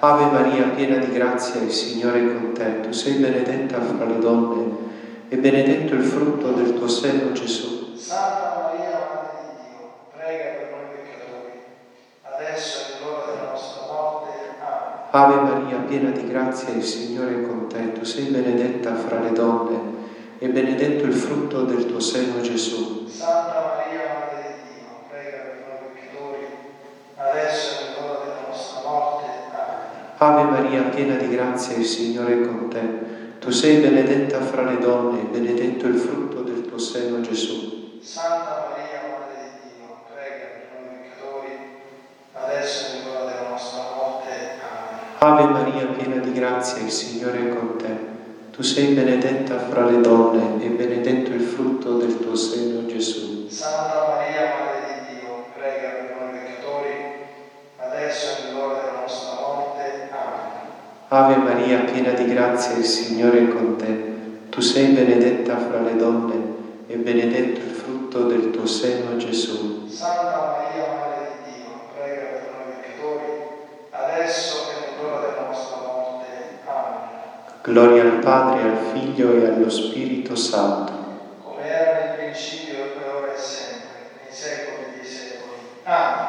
Ave 0.00 0.26
Maria, 0.26 0.68
piena 0.76 0.98
di 0.98 1.10
grazia, 1.10 1.60
il 1.60 1.72
Signore 1.72 2.20
è 2.20 2.24
con 2.26 2.52
te. 2.52 2.82
Tu 2.82 2.92
sei 2.92 3.14
benedetta 3.14 3.80
fra 3.80 4.04
le 4.04 4.20
donne 4.20 4.76
e 5.28 5.36
benedetto 5.38 5.94
il 5.94 6.04
frutto 6.04 6.52
del 6.52 6.74
tuo 6.74 6.86
seno, 6.86 7.32
Gesù. 7.32 7.96
Santa 7.96 8.62
Maria, 8.62 8.90
Madre 8.90 9.30
di 9.40 9.56
Dio, 9.66 9.90
prega 10.16 10.44
per 10.54 10.70
noi 10.70 10.86
peccatori, 10.94 11.52
adesso 12.22 12.78
e 12.78 13.00
nell'ora 13.00 13.32
della 13.32 13.50
nostra 13.50 13.92
morte. 13.92 14.30
Amen. 15.10 15.38
Ave 15.38 15.50
Maria, 15.50 15.78
piena 15.78 16.10
di 16.10 16.28
grazia, 16.28 16.74
il 16.74 16.84
Signore 16.84 17.42
è 17.42 17.46
con 17.48 17.66
te. 17.66 17.92
Tu 17.92 18.04
sei 18.04 18.26
benedetta 18.26 18.94
fra 18.94 19.18
le 19.18 19.32
donne 19.32 19.80
e 20.38 20.48
benedetto 20.48 21.06
il 21.06 21.12
frutto 21.12 21.62
del 21.62 21.86
tuo 21.86 21.98
seno, 21.98 22.40
Gesù. 22.40 23.08
Santa 23.08 23.74
Maria, 23.76 24.02
Madre 24.14 24.54
di 24.62 24.74
Dio, 24.74 24.86
prega 25.10 25.38
per 25.38 25.64
noi 25.66 25.90
peccatori, 25.92 26.46
adesso 27.16 27.80
e 27.80 27.84
nell'ora 27.98 28.18
della 28.20 28.46
nostra 28.46 28.88
morte. 28.88 29.26
Amen. 29.50 30.07
Ave 30.20 30.42
Maria, 30.42 30.82
piena 30.82 31.14
di 31.14 31.28
grazia, 31.28 31.76
il 31.76 31.84
Signore 31.84 32.32
è 32.32 32.44
con 32.44 32.68
te. 32.68 32.80
Tu 33.38 33.50
sei 33.50 33.76
benedetta 33.76 34.40
fra 34.40 34.62
le 34.62 34.78
donne 34.78 35.20
e 35.20 35.24
benedetto 35.26 35.86
il 35.86 35.96
frutto 35.96 36.40
del 36.40 36.66
tuo 36.66 36.76
seno, 36.76 37.20
Gesù. 37.20 38.00
Santa 38.02 38.68
Maria, 38.68 39.00
Madre 39.08 39.52
di 39.62 39.76
Dio, 39.76 40.00
prega 40.12 40.46
per 40.54 40.66
noi 40.74 40.98
peccatori, 40.98 41.52
adesso 42.32 42.86
e 42.86 42.98
nell'ora 42.98 43.30
della 43.30 43.48
nostra 43.48 43.82
morte. 43.94 44.30
Amen. 45.18 45.18
Ave 45.18 45.44
Maria, 45.52 45.86
piena 45.86 46.16
di 46.16 46.32
grazia, 46.32 46.82
il 46.82 46.90
Signore 46.90 47.50
è 47.50 47.56
con 47.56 47.76
te. 47.76 47.96
Tu 48.50 48.62
sei 48.62 48.94
benedetta 48.94 49.56
fra 49.70 49.84
le 49.84 50.00
donne 50.00 50.60
e 50.64 50.68
benedetto 50.70 51.30
il 51.30 51.42
frutto 51.42 51.96
del 51.96 52.18
tuo 52.18 52.34
seno, 52.34 52.86
Gesù. 52.86 53.48
Santa 53.48 54.04
Maria, 54.08 54.52
Madre 54.58 54.80
di 54.84 55.20
Dio, 55.20 55.44
prega 55.56 55.90
per 55.90 56.16
noi 56.18 56.40
peccatori, 56.40 56.94
adesso 57.76 58.26
e 58.26 58.42
nell'ora 58.50 58.80
della 58.80 59.00
nostra 59.00 59.34
morte. 59.34 60.08
Amen. 60.10 60.56
Ave 61.10 61.36
Maria, 61.36 61.78
piena 61.90 62.10
di 62.12 62.26
grazia, 62.26 62.76
il 62.76 62.84
Signore 62.84 63.38
è 63.38 63.48
con 63.48 63.76
te. 63.76 64.16
Tu 64.50 64.60
sei 64.60 64.88
benedetta 64.88 65.56
fra 65.56 65.80
le 65.80 65.96
donne 65.96 66.34
e 66.86 66.96
benedetto 66.96 67.60
il 67.60 67.70
frutto 67.74 68.24
del 68.24 68.50
tuo 68.50 68.66
seno, 68.66 69.16
Gesù. 69.16 69.88
Santa 69.88 70.58
Maria, 70.58 70.84
Madre 70.86 71.30
di 71.46 71.52
Dio, 71.52 71.80
prega 71.96 72.20
per 72.20 72.50
noi 72.52 72.74
peccatori, 72.82 73.24
adesso 73.90 74.56
e 74.68 75.00
nell'ora 75.00 75.20
della 75.20 75.46
nostra 75.48 75.76
morte. 75.78 76.26
Amen. 76.66 77.08
Gloria 77.62 78.02
al 78.02 78.18
Padre, 78.18 78.62
al 78.68 78.76
Figlio 78.92 79.32
e 79.32 79.46
allo 79.46 79.70
Spirito 79.70 80.36
Santo. 80.36 80.92
come 81.42 81.62
era 81.66 82.04
nel 82.04 82.16
principio, 82.16 82.74
e 82.74 83.08
ora 83.08 83.32
e 83.32 83.38
sempre, 83.38 84.12
nei 84.24 84.34
secoli 84.34 84.92
dei 84.94 85.08
secoli. 85.08 85.56
Amen. 85.84 86.26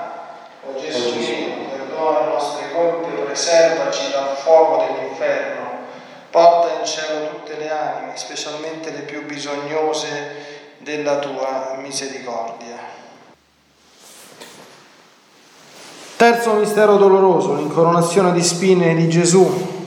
O 0.63 0.79
Gesù 0.79 1.07
O 1.09 1.11
Gesù. 1.11 1.31
mio, 1.31 1.67
perdona 1.69 2.19
le 2.21 2.25
nostre 2.31 2.71
colpe, 2.73 3.07
preservaci 3.23 4.11
dal 4.11 4.28
fuoco 4.41 4.83
dell'inferno, 4.85 5.69
porta 6.29 6.79
in 6.79 6.85
cielo 6.85 7.29
tutte 7.29 7.57
le 7.57 7.69
anime, 7.69 8.17
specialmente 8.17 8.91
le 8.91 9.01
più 9.01 9.25
bisognose 9.25 10.57
della 10.79 11.19
tua 11.19 11.77
misericordia. 11.81 12.77
Terzo 16.15 16.53
mistero 16.53 16.97
doloroso, 16.97 17.55
l'incoronazione 17.55 18.33
di 18.33 18.43
spine 18.43 18.93
di 18.93 19.07
Gesù. 19.07 19.77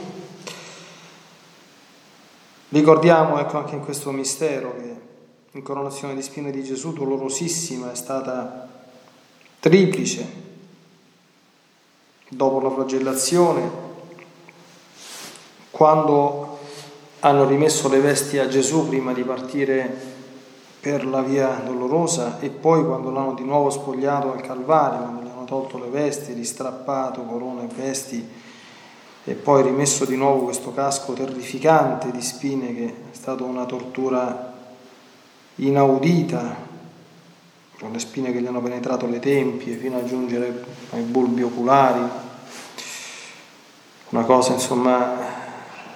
Ricordiamo 2.69 3.39
ecco, 3.39 3.57
anche 3.59 3.75
in 3.75 3.81
questo 3.81 4.09
mistero 4.09 4.75
che 4.75 4.95
l'incoronazione 5.51 6.15
di 6.15 6.23
spine 6.23 6.49
di 6.49 6.63
Gesù, 6.63 6.91
dolorosissima, 6.91 7.91
è 7.91 7.95
stata 7.95 8.67
triplice. 9.59 10.41
Dopo 12.29 12.59
la 12.61 12.71
flagellazione, 12.71 13.92
quando 15.73 16.59
hanno 17.21 17.47
rimesso 17.47 17.89
le 17.89 17.99
vesti 17.99 18.37
a 18.37 18.47
Gesù 18.47 18.87
prima 18.87 19.11
di 19.11 19.23
partire 19.23 20.11
per 20.79 21.03
la 21.03 21.21
via 21.21 21.61
dolorosa 21.65 22.39
e 22.39 22.49
poi 22.49 22.85
quando 22.85 23.09
l'hanno 23.09 23.33
di 23.33 23.43
nuovo 23.43 23.71
spogliato 23.71 24.31
al 24.31 24.41
Calvario, 24.41 24.99
quando 24.99 25.21
gli 25.23 25.31
hanno 25.31 25.45
tolto 25.45 25.79
le 25.79 25.87
vesti, 25.87 26.33
ristrappato 26.33 27.23
corona 27.23 27.63
e 27.63 27.67
vesti 27.73 28.29
e 29.23 29.33
poi 29.33 29.63
rimesso 29.63 30.05
di 30.05 30.15
nuovo 30.15 30.43
questo 30.43 30.71
casco 30.73 31.13
terrificante 31.13 32.11
di 32.11 32.21
spine 32.21 32.75
che 32.75 32.85
è 32.85 33.15
stata 33.15 33.43
una 33.43 33.65
tortura 33.65 34.53
inaudita, 35.55 36.55
con 37.79 37.91
le 37.91 37.99
spine 37.99 38.31
che 38.31 38.39
gli 38.41 38.45
hanno 38.45 38.61
penetrato 38.61 39.07
le 39.07 39.17
tempie 39.17 39.75
fino 39.77 39.97
a 39.97 40.05
giungere 40.05 40.65
ai 40.91 41.01
bulbi 41.01 41.41
oculari. 41.41 42.01
Una 44.09 44.23
cosa, 44.23 44.53
insomma, 44.53 45.41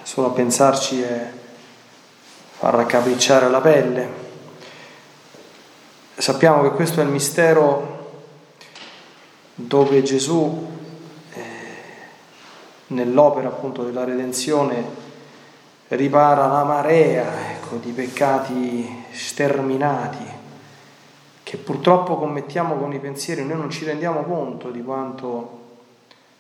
solo 0.08 0.28
a 0.28 0.32
pensarci 0.32 1.02
è 1.02 1.30
far 2.60 2.76
raccapricciare 2.76 3.50
la 3.50 3.60
pelle. 3.60 4.10
Sappiamo 6.16 6.62
che 6.62 6.70
questo 6.70 7.02
è 7.02 7.04
il 7.04 7.10
mistero 7.10 8.22
dove 9.54 10.02
Gesù 10.04 10.76
nell'opera 12.88 13.50
appunto 13.50 13.84
della 13.84 14.06
redenzione 14.06 14.82
ripara 15.90 16.48
la 16.48 16.64
marea 16.64 17.52
ecco, 17.52 17.76
di 17.76 17.92
peccati 17.92 19.04
sterminati 19.12 20.26
che 21.44 21.58
purtroppo 21.58 22.16
commettiamo 22.16 22.78
con 22.78 22.94
i 22.94 23.00
pensieri, 23.00 23.46
noi 23.46 23.58
non 23.58 23.70
ci 23.70 23.84
rendiamo 23.84 24.24
conto 24.24 24.70
di 24.70 24.82
quanto 24.82 25.66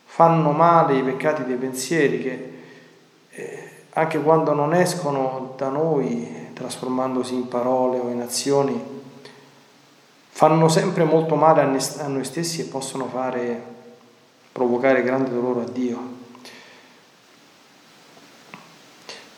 fanno 0.06 0.51
male 0.51 0.95
i 0.95 1.03
peccati 1.03 1.43
dei 1.43 1.58
pensieri 1.58 2.23
che 2.23 2.56
eh, 3.38 3.69
anche 3.91 4.19
quando 4.19 4.54
non 4.54 4.73
escono 4.73 5.54
da 5.58 5.69
noi, 5.69 6.50
trasformandosi 6.54 7.36
in 7.36 7.47
parole 7.47 8.00
o 8.00 8.10
in 8.10 8.21
azioni, 8.21 8.95
fanno 10.30 10.67
sempre 10.67 11.04
molto 11.04 11.36
male 11.36 11.62
a 11.62 12.08
noi 12.08 12.23
stessi 12.23 12.62
e 12.62 12.65
possono 12.65 13.08
fare, 13.08 13.62
provocare 14.52 15.04
grande 15.04 15.32
dolore 15.32 15.62
a 15.62 15.69
Dio. 15.69 16.15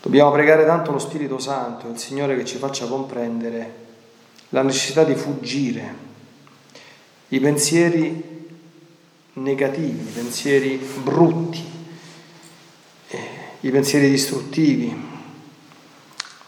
Dobbiamo 0.02 0.32
pregare 0.32 0.66
tanto 0.66 0.92
lo 0.92 1.00
Spirito 1.00 1.40
Santo, 1.40 1.90
il 1.90 1.98
Signore 1.98 2.38
che 2.38 2.46
ci 2.46 2.58
faccia 2.58 2.88
comprendere 2.88 3.88
la 4.50 4.62
necessità 4.62 5.04
di 5.04 5.16
fuggire 5.16 6.08
i 7.30 7.40
pensieri 7.40 8.48
negativi, 9.34 10.02
i 10.02 10.12
pensieri 10.12 10.78
brutti, 11.04 11.79
i 13.62 13.72
pensieri 13.72 14.10
distruttivi, 14.10 14.96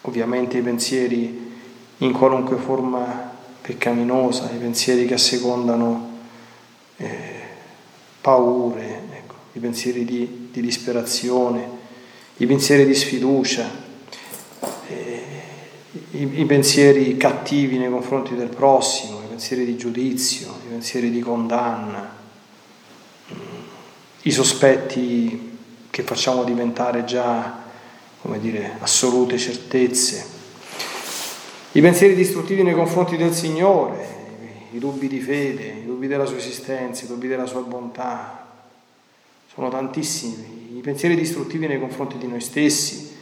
ovviamente 0.01 0.57
i 0.57 0.61
pensieri 0.61 1.51
in 1.97 2.11
qualunque 2.13 2.57
forma 2.57 3.31
peccaminosa, 3.61 4.49
i 4.51 4.57
pensieri 4.57 5.05
che 5.05 5.15
assecondano 5.15 6.19
eh, 6.97 7.41
paure, 8.21 9.03
ecco, 9.11 9.35
i 9.53 9.59
pensieri 9.59 10.05
di, 10.05 10.49
di 10.51 10.61
disperazione, 10.61 11.79
i 12.37 12.45
pensieri 12.45 12.85
di 12.85 12.95
sfiducia, 12.95 13.89
i, 16.11 16.39
i 16.39 16.45
pensieri 16.45 17.17
cattivi 17.17 17.77
nei 17.77 17.89
confronti 17.89 18.35
del 18.35 18.49
prossimo, 18.49 19.21
i 19.23 19.27
pensieri 19.27 19.65
di 19.65 19.75
giudizio, 19.75 20.55
i 20.65 20.69
pensieri 20.69 21.09
di 21.11 21.19
condanna, 21.19 22.19
i 24.23 24.31
sospetti 24.31 25.50
che 25.91 26.01
facciamo 26.01 26.43
diventare 26.43 27.05
già, 27.05 27.59
come 28.21 28.39
dire, 28.39 28.77
assolute 28.79 29.37
certezze, 29.37 30.25
i 31.73 31.81
pensieri 31.81 32.15
distruttivi 32.15 32.63
nei 32.63 32.73
confronti 32.73 33.15
del 33.17 33.33
Signore, 33.33 34.19
i 34.71 34.79
dubbi 34.79 35.07
di 35.07 35.19
fede, 35.19 35.81
i 35.83 35.85
dubbi 35.85 36.07
della 36.07 36.25
sua 36.25 36.37
esistenza, 36.37 37.03
i 37.03 37.07
dubbi 37.07 37.27
della 37.27 37.45
sua 37.45 37.61
bontà, 37.61 38.47
sono 39.53 39.69
tantissimi, 39.69 40.77
i 40.77 40.81
pensieri 40.81 41.15
distruttivi 41.15 41.67
nei 41.67 41.79
confronti 41.79 42.17
di 42.17 42.27
noi 42.27 42.41
stessi, 42.41 43.15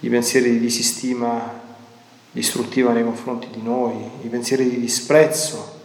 i 0.00 0.08
pensieri 0.08 0.50
di 0.50 0.58
disistima 0.58 1.58
distruttiva 2.32 2.92
nei 2.92 3.04
confronti 3.04 3.48
di 3.50 3.62
noi, 3.62 3.94
i 4.22 4.28
pensieri 4.28 4.68
di 4.68 4.80
disprezzo 4.80 5.78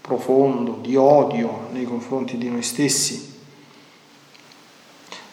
profondo, 0.00 0.78
di 0.80 0.96
odio 0.96 1.68
nei 1.72 1.84
confronti 1.84 2.36
di 2.36 2.48
noi 2.48 2.62
stessi. 2.62 3.31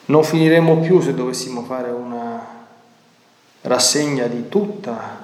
Non 0.09 0.23
finiremo 0.23 0.79
più 0.79 1.01
se 1.01 1.13
dovessimo 1.13 1.61
fare 1.61 1.91
una 1.91 2.43
rassegna 3.61 4.25
di 4.25 4.49
tutta 4.49 5.23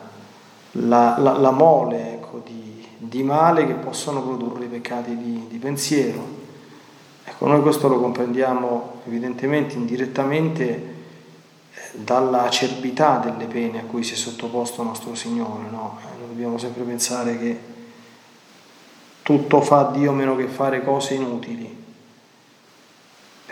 la, 0.74 1.16
la, 1.18 1.38
la 1.38 1.52
mole 1.52 2.14
ecco, 2.14 2.44
di, 2.46 2.86
di, 2.98 3.24
male 3.24 3.66
che 3.66 3.74
possono 3.74 4.22
produrre 4.22 4.66
i 4.66 4.68
peccati 4.68 5.18
di, 5.18 5.48
di 5.50 5.58
pensiero. 5.58 6.44
Ecco, 7.24 7.48
noi 7.48 7.62
questo 7.62 7.88
lo 7.88 8.00
comprendiamo 8.00 9.02
evidentemente 9.08 9.74
indirettamente 9.74 10.64
eh, 10.64 11.80
dalla 11.94 12.44
acerbità 12.44 13.18
delle 13.18 13.46
pene 13.46 13.80
a 13.80 13.84
cui 13.86 14.04
si 14.04 14.14
è 14.14 14.18
sottoposto 14.18 14.84
nostro 14.84 15.16
Signore. 15.16 15.68
No? 15.72 15.98
Eh, 16.02 16.20
noi 16.20 16.28
dobbiamo 16.28 16.60
sempre 16.60 16.84
pensare 16.84 17.40
che 17.40 17.60
tutto 19.24 19.62
fa 19.62 19.90
Dio 19.92 20.12
meno 20.12 20.36
che 20.36 20.46
fare 20.46 20.84
cose 20.84 21.16
inutili. 21.16 21.85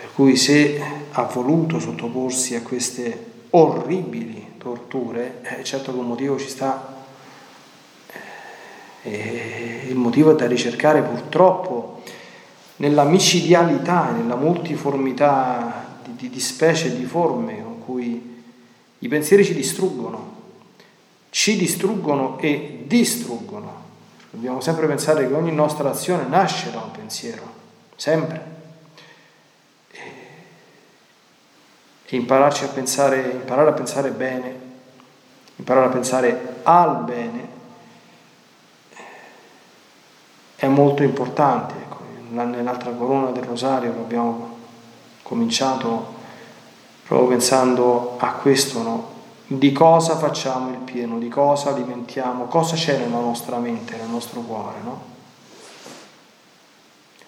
Per 0.04 0.12
cui 0.12 0.36
se 0.36 0.78
ha 1.12 1.22
voluto 1.22 1.80
sottoporsi 1.80 2.54
a 2.54 2.60
queste 2.60 3.46
orribili 3.50 4.52
torture, 4.58 5.40
eh, 5.42 5.64
certo 5.64 5.92
che 5.92 5.98
un 5.98 6.06
motivo 6.06 6.38
ci 6.38 6.50
sta. 6.50 6.94
Eh, 9.00 9.86
il 9.88 9.96
motivo 9.96 10.32
è 10.32 10.34
da 10.34 10.46
ricercare 10.46 11.00
purtroppo 11.00 12.02
nella 12.76 13.04
micidialità 13.04 14.10
e 14.10 14.20
nella 14.20 14.36
multiformità 14.36 16.00
di, 16.04 16.14
di, 16.16 16.28
di 16.28 16.40
specie 16.40 16.88
e 16.88 16.96
di 16.96 17.06
forme 17.06 17.62
con 17.62 17.82
cui 17.82 18.42
i 18.98 19.08
pensieri 19.08 19.42
ci 19.42 19.54
distruggono, 19.54 20.32
ci 21.30 21.56
distruggono 21.56 22.38
e 22.40 22.84
distruggono. 22.86 23.72
Dobbiamo 24.28 24.60
sempre 24.60 24.86
pensare 24.86 25.26
che 25.26 25.32
ogni 25.32 25.52
nostra 25.52 25.88
azione 25.88 26.26
nasce 26.28 26.70
da 26.70 26.82
un 26.82 26.90
pensiero, 26.90 27.42
sempre. 27.96 28.52
E 32.06 32.16
impararci 32.16 32.64
a 32.64 32.68
pensare, 32.68 33.30
imparare 33.32 33.70
a 33.70 33.72
pensare 33.72 34.10
bene, 34.10 34.60
imparare 35.56 35.86
a 35.86 35.90
pensare 35.90 36.56
al 36.62 37.02
bene 37.04 37.48
è 40.56 40.66
molto 40.68 41.02
importante. 41.02 41.74
Ecco, 41.74 41.98
nell'altra 42.30 42.90
corona 42.90 43.30
del 43.30 43.44
rosario 43.44 43.90
abbiamo 43.90 44.56
cominciato 45.22 46.12
proprio 47.06 47.28
pensando 47.28 48.16
a 48.18 48.32
questo, 48.32 48.82
no? 48.82 49.12
di 49.46 49.72
cosa 49.72 50.16
facciamo 50.16 50.70
il 50.70 50.78
pieno, 50.78 51.18
di 51.18 51.28
cosa 51.28 51.70
alimentiamo, 51.70 52.46
cosa 52.46 52.76
c'è 52.76 52.98
nella 52.98 53.18
nostra 53.18 53.58
mente, 53.58 53.96
nel 53.96 54.08
nostro 54.08 54.40
cuore. 54.40 54.76
No? 54.82 55.12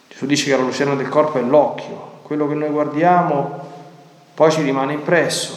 Gesù 0.08 0.26
dice 0.26 0.50
che 0.50 0.56
la 0.56 0.62
lucerna 0.62 0.94
del 0.94 1.08
corpo 1.08 1.38
è 1.38 1.42
l'occhio, 1.42 2.20
quello 2.22 2.48
che 2.48 2.54
noi 2.54 2.70
guardiamo 2.70 3.65
poi 4.36 4.52
ci 4.52 4.60
rimane 4.60 4.92
impresso. 4.92 5.56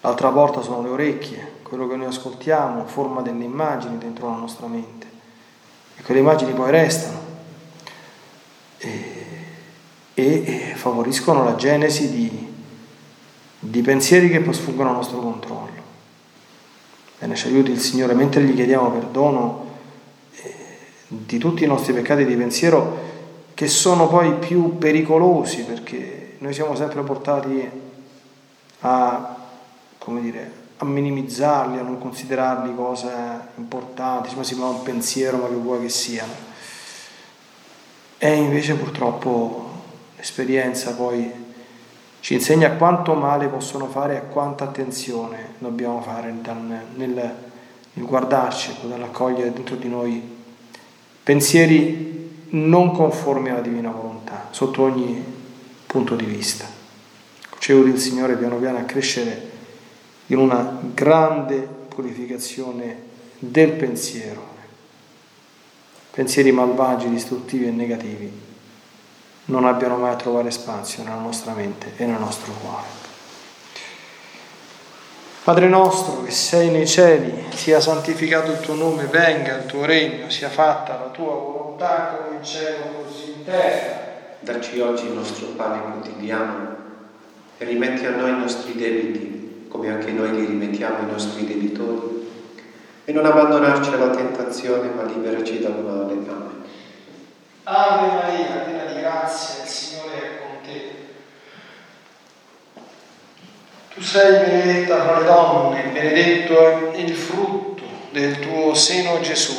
L'altra 0.00 0.30
porta 0.30 0.62
sono 0.62 0.80
le 0.80 0.88
orecchie, 0.88 1.56
quello 1.60 1.86
che 1.86 1.96
noi 1.96 2.06
ascoltiamo 2.06 2.86
forma 2.86 3.20
delle 3.20 3.44
immagini 3.44 3.98
dentro 3.98 4.30
la 4.30 4.36
nostra 4.36 4.66
mente 4.68 5.06
e 5.96 6.02
quelle 6.02 6.20
immagini 6.20 6.52
poi 6.52 6.70
restano 6.70 7.20
e, 8.78 9.26
e 10.14 10.72
favoriscono 10.76 11.44
la 11.44 11.56
genesi 11.56 12.10
di, 12.10 12.54
di 13.58 13.82
pensieri 13.82 14.30
che 14.30 14.40
poi 14.40 14.54
sfuggono 14.54 14.88
al 14.88 14.94
nostro 14.94 15.18
controllo. 15.18 15.82
Bene, 17.18 17.34
ci 17.34 17.48
aiuti 17.48 17.70
il 17.70 17.80
Signore 17.80 18.14
mentre 18.14 18.42
gli 18.42 18.54
chiediamo 18.54 18.92
perdono 18.92 19.66
eh, 20.36 20.54
di 21.06 21.36
tutti 21.36 21.64
i 21.64 21.66
nostri 21.66 21.92
peccati 21.92 22.24
di 22.24 22.34
pensiero 22.34 23.06
che 23.52 23.66
sono 23.66 24.08
poi 24.08 24.32
più 24.36 24.78
pericolosi 24.78 25.64
perché 25.64 26.17
noi 26.38 26.52
siamo 26.52 26.74
sempre 26.74 27.02
portati 27.02 27.70
a, 28.80 29.36
come 29.98 30.20
dire, 30.20 30.66
a 30.78 30.84
minimizzarli, 30.84 31.78
a 31.78 31.82
non 31.82 31.98
considerarli 31.98 32.74
cose 32.74 33.10
importanti, 33.56 34.30
si 34.44 34.54
fa 34.54 34.66
un 34.66 34.82
pensiero, 34.82 35.38
ma 35.38 35.48
che 35.48 35.54
vuoi 35.54 35.80
che 35.80 35.88
siano. 35.88 36.32
E 38.18 38.34
invece 38.34 38.74
purtroppo 38.74 39.70
l'esperienza 40.16 40.94
poi 40.94 41.46
ci 42.20 42.34
insegna 42.34 42.72
quanto 42.72 43.14
male 43.14 43.46
possono 43.46 43.86
fare 43.86 44.16
e 44.16 44.28
quanta 44.28 44.64
attenzione 44.64 45.54
dobbiamo 45.58 46.00
fare 46.02 46.30
nel, 46.32 46.82
nel, 46.94 47.34
nel 47.92 48.06
guardarci, 48.06 48.76
nell'accogliere 48.88 49.52
dentro 49.52 49.76
di 49.76 49.88
noi 49.88 50.36
pensieri 51.22 52.46
non 52.50 52.92
conformi 52.92 53.50
alla 53.50 53.60
divina 53.60 53.90
volontà, 53.90 54.48
sotto 54.50 54.82
ogni 54.82 55.37
punto 55.98 56.14
di 56.14 56.26
vista. 56.26 56.64
Ci 57.58 57.72
aiuti 57.72 57.90
il 57.90 57.98
Signore 57.98 58.36
piano 58.36 58.56
piano 58.56 58.78
a 58.78 58.82
crescere 58.82 59.50
in 60.26 60.38
una 60.38 60.78
grande 60.94 61.56
purificazione 61.88 63.02
del 63.38 63.72
pensiero. 63.72 64.56
Pensieri 66.12 66.52
malvagi, 66.52 67.08
distruttivi 67.08 67.66
e 67.66 67.70
negativi 67.70 68.46
non 69.46 69.64
abbiano 69.64 69.96
mai 69.96 70.12
a 70.12 70.16
trovare 70.16 70.50
spazio 70.50 71.02
nella 71.02 71.16
nostra 71.16 71.52
mente 71.52 71.92
e 71.96 72.04
nel 72.04 72.20
nostro 72.20 72.52
cuore. 72.52 73.06
Padre 75.42 75.68
nostro 75.68 76.22
che 76.22 76.30
sei 76.30 76.68
nei 76.68 76.86
cieli, 76.86 77.46
sia 77.54 77.80
santificato 77.80 78.52
il 78.52 78.60
tuo 78.60 78.74
nome, 78.74 79.06
venga 79.06 79.56
il 79.56 79.66
tuo 79.66 79.84
regno, 79.86 80.28
sia 80.28 80.50
fatta 80.50 80.98
la 80.98 81.08
tua 81.08 81.32
volontà 81.32 82.18
come 82.18 82.36
in 82.36 82.44
cielo 82.44 83.02
così 83.02 83.32
in 83.36 83.44
terra. 83.44 84.07
Dacci 84.40 84.78
oggi 84.78 85.06
il 85.06 85.14
nostro 85.14 85.48
pane 85.56 85.80
quotidiano 85.82 86.76
e 87.58 87.64
rimetti 87.64 88.06
a 88.06 88.10
noi 88.10 88.30
i 88.30 88.38
nostri 88.38 88.74
debiti, 88.76 89.66
come 89.68 89.90
anche 89.90 90.12
noi 90.12 90.30
li 90.30 90.46
rimettiamo 90.46 90.98
ai 90.98 91.06
nostri 91.06 91.44
debitori. 91.44 92.26
E 93.04 93.12
non 93.12 93.26
abbandonarci 93.26 93.92
alla 93.92 94.10
tentazione, 94.10 94.90
ma 94.90 95.02
liberaci 95.02 95.58
dal 95.58 95.82
male. 95.82 96.12
Amen. 96.12 96.64
Ave 97.64 98.06
Maria, 98.06 98.62
piena 98.64 98.84
di 98.84 99.00
grazia, 99.00 99.64
il 99.64 99.68
Signore 99.68 100.14
è 100.14 100.38
con 100.38 100.50
te. 100.62 100.90
Tu 103.92 104.00
sei 104.00 104.46
benedetta 104.46 105.02
fra 105.02 105.18
le 105.18 105.24
donne, 105.24 105.90
benedetto 105.92 106.92
è 106.92 106.96
il 106.96 107.12
frutto 107.12 107.82
del 108.12 108.38
tuo 108.38 108.72
seno 108.72 109.18
Gesù. 109.20 109.56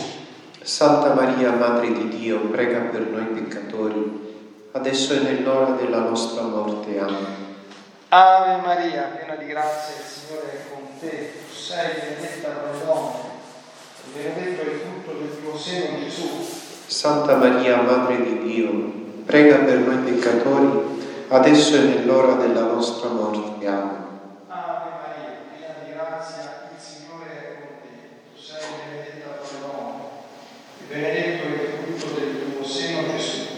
Santa 0.62 1.14
Maria, 1.14 1.52
Madre 1.52 1.92
di 1.92 2.08
Dio, 2.08 2.40
prega 2.48 2.80
per 2.80 3.02
noi 3.02 3.26
peccatori 3.26 4.29
adesso 4.72 5.14
è 5.14 5.20
nell'ora 5.20 5.72
della 5.72 6.00
nostra 6.00 6.44
morte. 6.44 7.00
Amen. 7.00 7.48
Ave 8.10 8.62
Maria, 8.62 9.12
piena 9.16 9.36
di 9.36 9.46
grazia, 9.46 9.96
il 9.96 10.04
Signore 10.04 10.52
è 10.52 10.70
con 10.72 11.00
te, 11.00 11.32
tu 11.48 11.54
sei 11.54 11.94
benedetta 11.94 12.50
tra 12.50 12.72
le 12.72 12.84
donne, 12.84 13.38
benedetto 14.14 14.62
è 14.62 14.74
il 14.74 14.80
frutto 14.80 15.20
del 15.20 15.42
tuo 15.42 15.58
seno 15.58 16.00
Gesù. 16.00 16.28
Santa 16.88 17.36
Maria, 17.36 17.82
Madre 17.82 18.24
di 18.24 18.40
Dio, 18.40 19.24
prega 19.26 19.58
per 19.58 19.78
noi 19.78 20.12
peccatori, 20.12 21.26
adesso 21.28 21.76
è 21.76 21.80
nell'ora 21.82 22.34
della 22.34 22.62
nostra 22.62 23.10
morte. 23.10 23.68
Amen. 23.68 24.08
Ave 24.48 24.90
Maria, 24.90 25.38
piena 25.56 25.74
di 25.86 25.92
grazia, 25.92 26.70
il 26.76 26.82
Signore 26.82 27.30
è 27.30 27.60
con 27.60 27.76
te, 27.84 28.34
tu 28.34 28.42
sei 28.42 28.60
benedetta 28.88 29.38
tra 29.38 29.46
le 29.52 29.60
donne, 29.62 30.04
benedetto 30.88 31.46
è 31.46 31.62
il 31.62 31.96
frutto 31.96 32.20
del 32.20 32.54
tuo 32.56 32.66
seno 32.66 33.16
Gesù. 33.16 33.58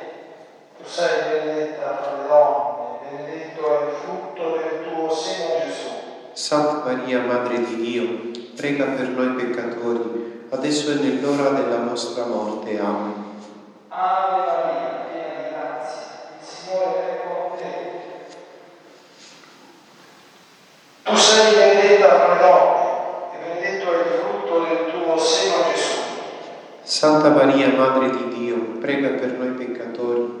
Tu 0.81 0.89
sei 0.89 1.29
benedetta 1.29 1.91
tra 1.91 2.17
le 2.17 2.27
donne, 2.27 2.97
benedetto 3.07 3.61
è 3.61 3.83
il 3.85 3.93
frutto 4.01 4.57
del 4.57 4.81
tuo 4.89 5.13
seno 5.13 5.59
Gesù. 5.63 5.89
Santa 6.33 6.91
Maria, 6.91 7.19
Madre 7.19 7.63
di 7.63 7.75
Dio, 7.75 8.31
prega 8.55 8.85
per 8.85 9.09
noi 9.09 9.27
peccatori, 9.35 10.47
adesso 10.49 10.91
è 10.91 10.95
nell'ora 10.95 11.49
della 11.51 11.77
nostra 11.77 12.25
morte. 12.25 12.79
Amen. 12.79 13.13
Ave 13.89 14.37
Maria, 14.37 15.05
piena 15.11 15.37
di 15.37 15.49
grazia, 15.53 16.01
il 16.39 16.45
Signore 16.47 16.97
è 16.97 17.21
con 17.27 17.57
te. 17.59 17.73
Tu 21.03 21.15
sei 21.15 21.53
benedetta 21.53 22.07
tra 22.07 22.33
le 22.33 22.39
donne, 22.39 23.33
e 23.33 23.37
benedetto 23.37 23.91
è 23.91 23.97
il 23.97 24.19
frutto 24.19 24.59
del 24.61 24.91
tuo 24.91 25.17
seno 25.19 25.57
Gesù. 25.71 25.99
Santa 26.81 27.29
Maria, 27.29 27.67
Madre 27.69 28.09
di 28.09 28.27
Dio, 28.29 28.55
prega 28.79 29.09
per 29.09 29.29
noi 29.37 29.49
peccatori, 29.49 30.40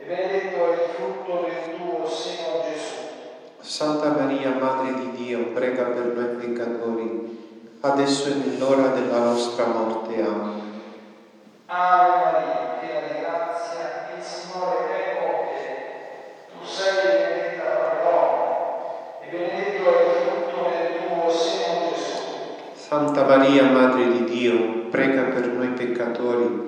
e 0.00 0.04
benedetto 0.04 0.70
è 0.70 0.74
il 0.74 0.90
frutto 0.94 1.44
del 1.44 1.76
tuo 1.76 2.08
seno 2.08 2.62
Gesù. 2.62 2.94
Santa 3.60 4.10
Maria, 4.10 4.50
Madre 4.50 4.94
di 4.94 5.10
Dio, 5.10 5.46
prega 5.46 5.82
per 5.86 6.14
noi 6.14 6.36
peccatori, 6.36 7.76
adesso 7.80 8.28
è 8.28 8.34
nell'ora 8.34 8.88
della 8.88 9.18
nostra 9.18 9.66
morte. 9.66 10.22
Amen. 10.22 10.66
Ave 11.66 12.08
Maria, 12.10 12.78
piena 12.78 13.00
di 13.08 13.20
grazia, 13.20 14.08
il 14.16 14.22
Signore 14.22 14.86
è 14.86 15.18
con 15.18 15.34
te. 15.48 15.66
Tu 16.52 16.64
sei 16.64 16.94
benedetta 17.02 17.62
fra 17.64 17.92
le 17.92 18.00
donne, 18.04 18.46
e 19.20 19.36
benedetto 19.36 19.82
è 19.82 20.02
il 20.04 20.10
frutto 20.22 20.70
del 20.70 20.88
tuo 21.08 21.28
seno 21.28 21.90
Gesù. 21.92 22.22
Santa 22.74 23.24
Maria, 23.24 23.64
Madre 23.64 24.12
di 24.12 24.24
Dio, 24.24 24.88
prega 24.90 25.22
per 25.22 25.48
noi 25.48 25.68
peccatori, 25.70 26.67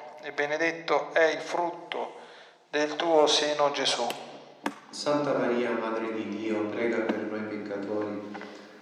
e 0.23 0.31
benedetto 0.31 1.09
è 1.13 1.23
il 1.23 1.39
frutto 1.39 2.15
del 2.69 2.95
tuo 2.95 3.25
seno 3.27 3.71
Gesù. 3.71 4.07
Santa 4.89 5.33
Maria, 5.33 5.71
Madre 5.71 6.13
di 6.13 6.27
Dio, 6.29 6.65
prega 6.65 6.97
per 6.97 7.17
noi 7.17 7.41
peccatori, 7.41 8.35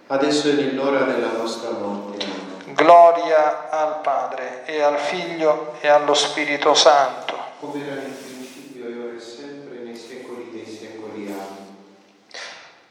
adesso 0.08 0.50
è 0.50 0.52
nell'ora 0.52 1.04
della 1.04 1.32
nostra 1.32 1.70
morte. 1.70 2.24
Amen. 2.24 2.74
Gloria 2.74 3.70
al 3.70 4.00
Padre 4.00 4.64
e 4.66 4.82
al 4.82 4.98
Figlio 4.98 5.76
e 5.80 5.88
allo 5.88 6.14
Spirito 6.14 6.74
Santo. 6.74 7.36
Come 7.60 7.84
era 7.84 7.94
nel 7.94 8.10
principio 8.10 8.86
e 8.86 8.98
ora 8.98 9.16
e 9.16 9.20
sempre, 9.20 9.78
nei 9.78 9.96
secoli 9.96 10.50
dei 10.52 10.66
secoli. 10.66 11.26
Amen. 11.26 11.68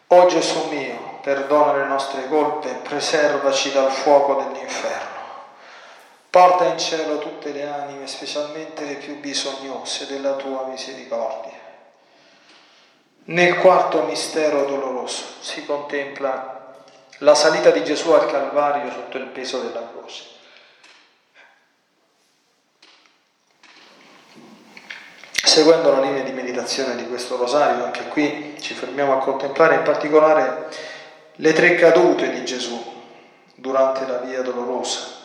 O 0.07 0.25
Gesù 0.25 0.69
mio, 0.69 1.19
perdona 1.21 1.77
le 1.77 1.85
nostre 1.85 2.27
colpe, 2.27 2.79
preservaci 2.83 3.71
dal 3.71 3.91
fuoco 3.91 4.41
dell'inferno. 4.41 5.18
Porta 6.29 6.65
in 6.65 6.77
cielo 6.77 7.17
tutte 7.17 7.51
le 7.51 7.67
anime, 7.67 8.05
specialmente 8.05 8.85
le 8.85 8.95
più 8.95 9.19
bisognose 9.19 10.05
della 10.05 10.33
tua 10.33 10.67
misericordia. 10.67 11.57
Nel 13.25 13.57
quarto 13.57 14.03
mistero 14.03 14.65
doloroso 14.65 15.23
si 15.39 15.65
contempla 15.65 16.75
la 17.19 17.33
salita 17.35 17.71
di 17.71 17.83
Gesù 17.83 18.11
al 18.11 18.29
Calvario 18.29 18.91
sotto 18.91 19.17
il 19.17 19.25
peso 19.25 19.59
della 19.59 19.87
croce. 19.87 20.23
Seguendo 25.31 25.91
la 25.91 26.01
linea 26.01 26.23
di 26.23 26.31
meditazione 26.31 26.95
di 26.95 27.07
questo 27.07 27.37
rosario, 27.37 27.85
anche 27.85 28.07
qui 28.07 28.55
ci 28.61 28.75
fermiamo 28.75 29.13
a 29.13 29.23
contemplare 29.23 29.75
in 29.75 29.81
particolare 29.81 30.69
le 31.35 31.53
tre 31.53 31.73
cadute 31.73 32.29
di 32.29 32.45
Gesù 32.45 32.79
durante 33.55 34.05
la 34.05 34.17
via 34.19 34.43
dolorosa. 34.43 35.18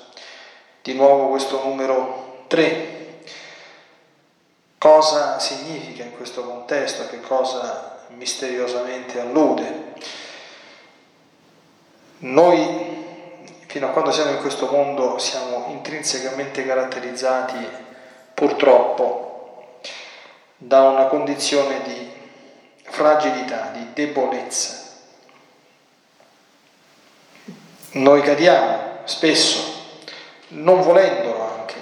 Di 0.85 0.93
nuovo 0.93 1.29
questo 1.29 1.65
numero 1.65 2.45
3. 2.47 3.23
Cosa 4.77 5.39
significa 5.39 6.03
in 6.03 6.15
questo 6.15 6.45
contesto? 6.45 7.07
Che 7.07 7.23
cosa 7.23 8.05
misteriosamente 8.09 9.19
allude? 9.19 9.95
Noi, 12.19 13.03
fino 13.67 13.87
a 13.87 13.91
quando 13.93 14.13
siamo 14.13 14.33
in 14.33 14.41
questo 14.41 14.67
mondo, 14.67 15.17
siamo 15.17 15.69
intrinsecamente 15.71 16.67
caratterizzati, 16.67 17.67
purtroppo, 18.35 19.79
da 20.59 20.83
una 20.83 21.07
condizione 21.07 21.81
di 21.81 22.13
fragilità, 22.83 23.71
di 23.73 23.91
debolezza. 23.95 24.83
Noi 27.93 28.21
cadiamo 28.21 28.99
spesso, 29.05 29.74
non 30.55 30.81
volendolo 30.81 31.43
anche. 31.43 31.75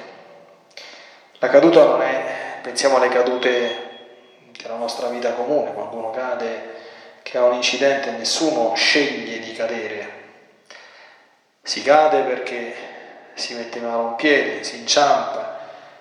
La 1.39 1.49
caduta 1.49 1.85
non 1.85 2.03
è, 2.03 2.59
pensiamo 2.63 2.97
alle 2.97 3.09
cadute 3.09 3.91
della 4.61 4.77
nostra 4.77 5.09
vita 5.09 5.33
comune, 5.33 5.73
quando 5.73 5.97
uno 5.97 6.11
cade, 6.11 6.71
che 7.23 7.39
ha 7.39 7.45
un 7.45 7.55
incidente, 7.55 8.11
nessuno 8.11 8.75
sceglie 8.75 9.39
di 9.39 9.53
cadere. 9.53 10.21
Si 11.63 11.83
cade 11.83 12.23
perché 12.23 12.75
si 13.35 13.55
mette 13.55 13.81
male 13.81 14.03
un 14.03 14.15
piede, 14.17 14.63
si 14.63 14.79
inciampa, 14.79 15.59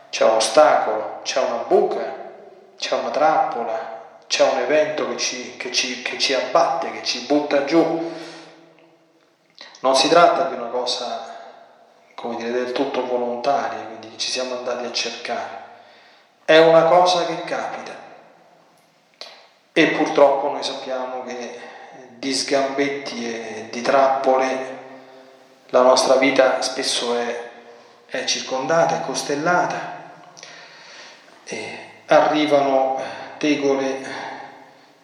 c'è 0.09 0.25
un 0.25 0.35
ostacolo, 0.35 1.19
c'è 1.23 1.39
una 1.39 1.63
buca, 1.67 2.19
c'è 2.77 2.95
una 2.95 3.09
trappola, 3.09 4.17
c'è 4.27 4.43
un 4.43 4.59
evento 4.59 5.07
che 5.09 5.17
ci, 5.17 5.57
che, 5.57 5.71
ci, 5.71 6.01
che 6.01 6.17
ci, 6.17 6.33
abbatte, 6.33 6.91
che 6.91 7.03
ci 7.03 7.25
butta 7.25 7.65
giù. 7.65 8.11
Non 9.81 9.95
si 9.95 10.07
tratta 10.09 10.43
di 10.43 10.55
una 10.55 10.67
cosa, 10.67 11.30
come 12.21 12.35
dire, 12.35 12.51
del 12.51 12.71
tutto 12.71 13.05
volontaria, 13.05 13.79
quindi 13.79 14.15
ci 14.17 14.29
siamo 14.29 14.55
andati 14.57 14.85
a 14.85 14.91
cercare. 14.91 15.59
È 16.45 16.57
una 16.59 16.83
cosa 16.83 17.25
che 17.25 17.41
capita. 17.43 17.97
E 19.73 19.87
purtroppo 19.87 20.49
noi 20.49 20.61
sappiamo 20.63 21.23
che 21.23 21.59
di 22.17 22.31
sgambetti 22.31 23.25
e 23.25 23.69
di 23.71 23.81
trappole 23.81 24.77
la 25.69 25.81
nostra 25.81 26.15
vita 26.15 26.61
spesso 26.61 27.17
è, 27.17 27.49
è 28.05 28.23
circondata, 28.25 28.97
è 28.97 29.05
costellata. 29.05 29.99
E 31.45 31.77
arrivano 32.05 33.01
tegole 33.37 34.05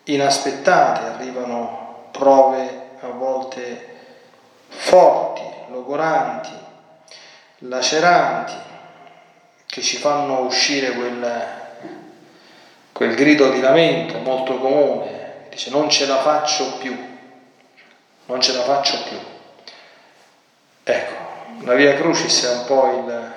inaspettate, 0.04 1.08
arrivano 1.08 2.10
prove 2.12 2.90
a 3.00 3.08
volte 3.08 3.96
forti, 4.68 5.42
logoranti, 5.70 6.66
laceranti, 7.60 8.54
che 9.66 9.82
ci 9.82 9.98
fanno 9.98 10.40
uscire 10.42 10.92
quel, 10.92 11.46
quel 12.92 13.16
grido 13.16 13.50
di 13.50 13.60
lamento 13.60 14.18
molto 14.20 14.58
comune, 14.58 15.48
dice 15.50 15.70
non 15.70 15.90
ce 15.90 16.06
la 16.06 16.18
faccio 16.18 16.78
più, 16.78 16.96
non 18.26 18.42
ce 18.42 18.54
la 18.54 18.62
faccio 18.62 19.04
più. 19.04 19.18
Ecco, 20.84 21.14
la 21.64 21.74
via 21.74 21.96
crucis 21.96 22.46
è 22.46 22.56
un 22.56 22.66
po' 22.66 22.92
il, 22.92 23.34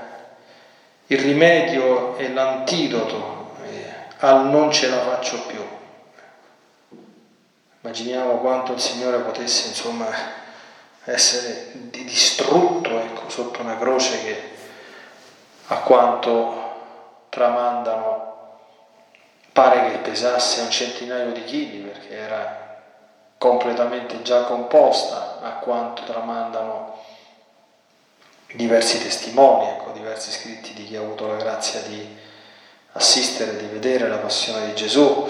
il 1.07 1.19
rimedio 1.19 2.17
e 2.17 2.33
l'antidoto 2.33 3.55
eh, 3.65 3.93
al 4.19 4.47
non 4.47 4.71
ce 4.71 4.89
la 4.89 5.01
faccio 5.01 5.41
più. 5.47 5.67
Immaginiamo 7.83 8.39
quanto 8.39 8.73
il 8.73 8.81
Signore 8.81 9.19
potesse 9.19 9.69
insomma 9.69 10.07
essere 11.05 11.71
distrutto 11.73 12.90
sotto 13.31 13.63
una 13.63 13.79
croce 13.79 14.23
che 14.23 14.51
a 15.69 15.77
quanto 15.79 16.59
tramandano 17.29 18.31
pare 19.53 19.91
che 19.91 19.99
pesasse 19.99 20.63
un 20.63 20.71
centinaio 20.71 21.33
di 21.33 21.45
chili 21.45 21.79
perché 21.79 22.17
era 22.17 22.83
completamente 23.39 24.23
già 24.23 24.43
composta 24.43 25.39
a 25.41 25.51
quanto 25.53 26.03
tramandano 26.05 26.99
diversi 28.53 29.01
testimoni, 29.01 29.69
ecco, 29.69 29.93
diversi 29.93 30.31
scritti 30.31 30.75
di 30.75 30.85
chi 30.85 30.97
ha 30.97 31.01
avuto 31.01 31.27
la 31.27 31.37
grazia 31.37 31.81
di 31.83 32.19
assistere, 32.93 33.57
di 33.57 33.67
vedere 33.67 34.09
la 34.09 34.19
passione 34.19 34.67
di 34.67 34.75
Gesù. 34.75 35.29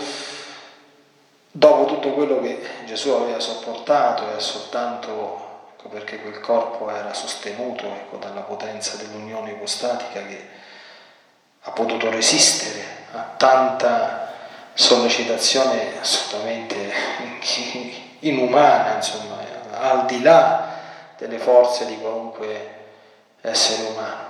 Dopo 1.52 1.84
tutto 1.84 2.12
quello 2.12 2.40
che 2.40 2.60
Gesù 2.86 3.10
aveva 3.10 3.40
sopportato 3.40 4.34
e 4.34 4.40
soltanto 4.40 5.49
ecco, 5.80 5.88
perché 5.88 6.20
quel 6.20 6.40
corpo 6.40 6.90
era 6.90 7.14
sostenuto 7.14 7.86
ecco, 7.86 8.16
dalla 8.18 8.42
potenza 8.42 8.96
dell'unione 8.96 9.52
ipostatica 9.52 10.20
che 10.26 10.48
ha 11.62 11.70
potuto 11.70 12.10
resistere 12.10 12.84
a 13.12 13.34
tanta 13.36 14.28
sollecitazione 14.74 15.98
assolutamente 16.00 16.92
inumana, 18.20 18.96
insomma, 18.96 19.38
al 19.78 20.04
di 20.04 20.22
là 20.22 20.68
delle 21.16 21.38
forze 21.38 21.86
di 21.86 21.98
qualunque 21.98 22.78
essere 23.40 23.88
umano. 23.88 24.28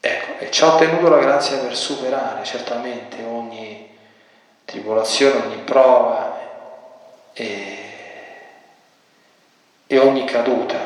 Ecco, 0.00 0.38
e 0.38 0.50
ci 0.50 0.62
ha 0.62 0.74
ottenuto 0.74 1.08
la 1.08 1.18
grazia 1.18 1.58
per 1.58 1.74
superare 1.76 2.44
certamente 2.44 3.22
ogni 3.24 3.96
tribolazione, 4.64 5.46
ogni 5.46 5.62
prova 5.62 6.38
e, 7.32 7.77
e 9.90 9.98
ogni 9.98 10.24
caduta. 10.24 10.76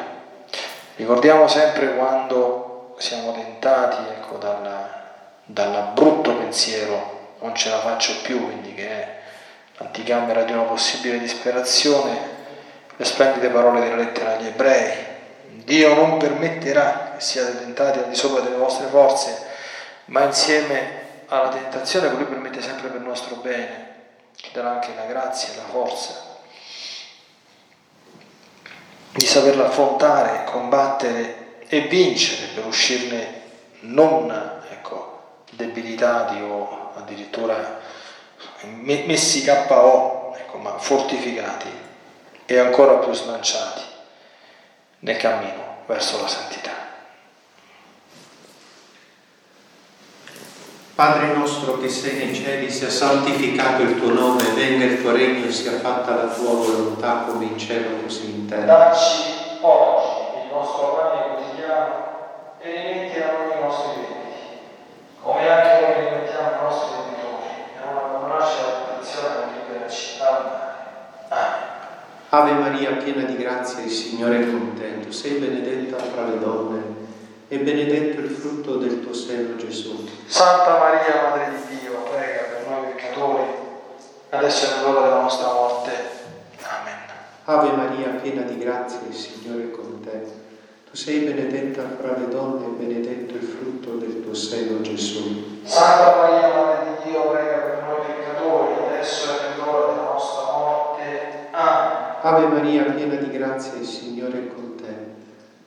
Ricordiamo 0.94 1.48
sempre 1.48 1.96
quando 1.96 2.94
siamo 2.98 3.32
tentati 3.32 3.96
ecco, 4.16 4.38
dal 4.38 5.90
brutto 5.92 6.36
pensiero 6.36 7.34
non 7.40 7.54
ce 7.56 7.68
la 7.68 7.80
faccio 7.80 8.14
più, 8.22 8.44
quindi 8.44 8.74
che 8.74 8.88
è 8.88 9.18
l'anticamera 9.78 10.44
di 10.44 10.52
una 10.52 10.62
possibile 10.62 11.18
disperazione, 11.18 12.16
le 12.96 13.04
splendide 13.04 13.48
parole 13.48 13.80
della 13.80 13.96
lettera 13.96 14.34
agli 14.34 14.46
ebrei. 14.46 15.10
Dio 15.64 15.94
non 15.94 16.18
permetterà 16.18 17.14
che 17.14 17.20
siate 17.20 17.58
tentati 17.58 17.98
al 17.98 18.08
di 18.08 18.14
sopra 18.14 18.40
delle 18.40 18.56
vostre 18.56 18.86
forze, 18.86 19.46
ma 20.06 20.22
insieme 20.22 21.00
alla 21.26 21.48
tentazione 21.48 22.08
che 22.08 22.14
Lui 22.14 22.24
permette 22.24 22.62
sempre 22.62 22.88
per 22.88 23.00
il 23.00 23.06
nostro 23.06 23.34
bene, 23.36 23.94
ci 24.36 24.50
darà 24.52 24.70
anche 24.70 24.92
la 24.94 25.06
grazia 25.06 25.52
e 25.52 25.56
la 25.56 25.62
forza 25.72 26.30
di 29.12 29.26
saperla 29.26 29.66
affrontare, 29.66 30.44
combattere 30.44 31.60
e 31.68 31.82
vincere 31.82 32.48
per 32.54 32.66
uscirne 32.66 33.40
non 33.80 34.30
ecco, 34.70 35.44
debilitati 35.50 36.40
o 36.40 36.92
addirittura 36.96 37.80
messi 38.64 39.44
KO, 39.44 40.34
ecco, 40.36 40.58
ma 40.58 40.78
fortificati 40.78 41.68
e 42.46 42.58
ancora 42.58 42.98
più 42.98 43.12
slanciati 43.12 43.82
nel 45.00 45.16
cammino 45.16 45.78
verso 45.86 46.20
la 46.20 46.28
santità. 46.28 46.71
Padre 50.94 51.34
nostro 51.34 51.78
che 51.78 51.88
sei 51.88 52.18
nei 52.18 52.34
cieli, 52.34 52.70
sia 52.70 52.90
santificato 52.90 53.82
il 53.82 53.98
tuo 53.98 54.12
nome, 54.12 54.42
venga 54.54 54.84
il 54.84 55.00
tuo 55.00 55.12
regno, 55.12 55.50
sia 55.50 55.78
fatta 55.78 56.14
la 56.14 56.26
tua 56.26 56.52
volontà 56.52 57.24
come 57.26 57.44
in 57.46 57.58
cielo 57.58 58.02
così 58.02 58.30
in 58.30 58.46
terra. 58.46 58.66
Dacci 58.66 59.22
oggi 59.60 60.44
il 60.44 60.52
nostro 60.52 60.94
pane 60.94 61.34
quotidiano 61.34 61.94
e 62.60 62.70
rimetti 62.70 63.18
a 63.20 63.32
noi 63.32 63.58
i 63.58 63.62
nostri 63.62 64.00
debiti, 64.00 64.58
come 65.22 65.48
anche 65.48 65.86
noi 65.86 66.04
rimettiamo 66.04 66.50
i 66.50 66.62
nostri 66.62 66.92
Ave 72.34 72.52
Maria, 72.52 72.92
piena 72.92 73.24
di 73.24 73.36
grazia, 73.36 73.84
il 73.84 73.90
Signore 73.90 74.40
è 74.40 74.50
con 74.50 74.72
te. 74.72 75.00
Tu 75.00 75.10
sei 75.10 75.32
benedetta 75.32 75.98
fra 75.98 76.24
le 76.24 76.38
donne 76.38 77.01
e 77.52 77.58
benedetto 77.58 78.20
il 78.20 78.30
frutto 78.30 78.76
del 78.76 79.02
tuo 79.02 79.12
seno, 79.12 79.56
Gesù. 79.56 80.08
Santa 80.24 80.78
Maria, 80.78 81.28
Madre 81.28 81.50
di 81.50 81.76
Dio, 81.76 82.00
prega 82.04 82.44
per 82.44 82.66
noi 82.66 82.92
peccatori, 82.94 83.44
adesso 84.30 84.64
è 84.64 84.80
l'ora 84.80 85.02
della 85.02 85.20
nostra 85.20 85.52
morte. 85.52 85.90
Amen. 86.62 86.96
Ave 87.44 87.72
Maria, 87.72 88.08
piena 88.22 88.40
di 88.40 88.56
grazia, 88.56 89.00
il 89.06 89.14
Signore 89.14 89.64
è 89.64 89.70
con 89.70 90.00
te. 90.00 90.22
Tu 90.88 90.96
sei 90.96 91.30
benedetta 91.30 91.82
fra 92.00 92.16
le 92.16 92.28
donne 92.28 92.64
e 92.64 92.68
benedetto 92.70 93.34
il 93.34 93.42
frutto 93.42 93.96
del 93.96 94.22
tuo 94.22 94.32
seno, 94.32 94.80
Gesù. 94.80 95.60
Santa 95.62 96.16
Maria, 96.16 96.54
Madre 96.54 96.86
di 96.86 97.10
Dio, 97.10 97.32
prega 97.32 97.56
per 97.58 97.82
noi 97.82 98.06
peccatori, 98.06 98.72
adesso 98.88 99.30
è 99.30 99.56
l'ora 99.58 99.92
della 99.92 100.08
nostra 100.10 100.44
morte. 100.56 101.02
Amen. 101.50 102.16
Ave 102.22 102.46
Maria, 102.46 102.84
piena 102.84 103.16
di 103.16 103.28
grazia, 103.28 103.78
il 103.78 103.84
Signore 103.84 104.38
è 104.38 104.46
con 104.46 104.64
te. 104.68 104.71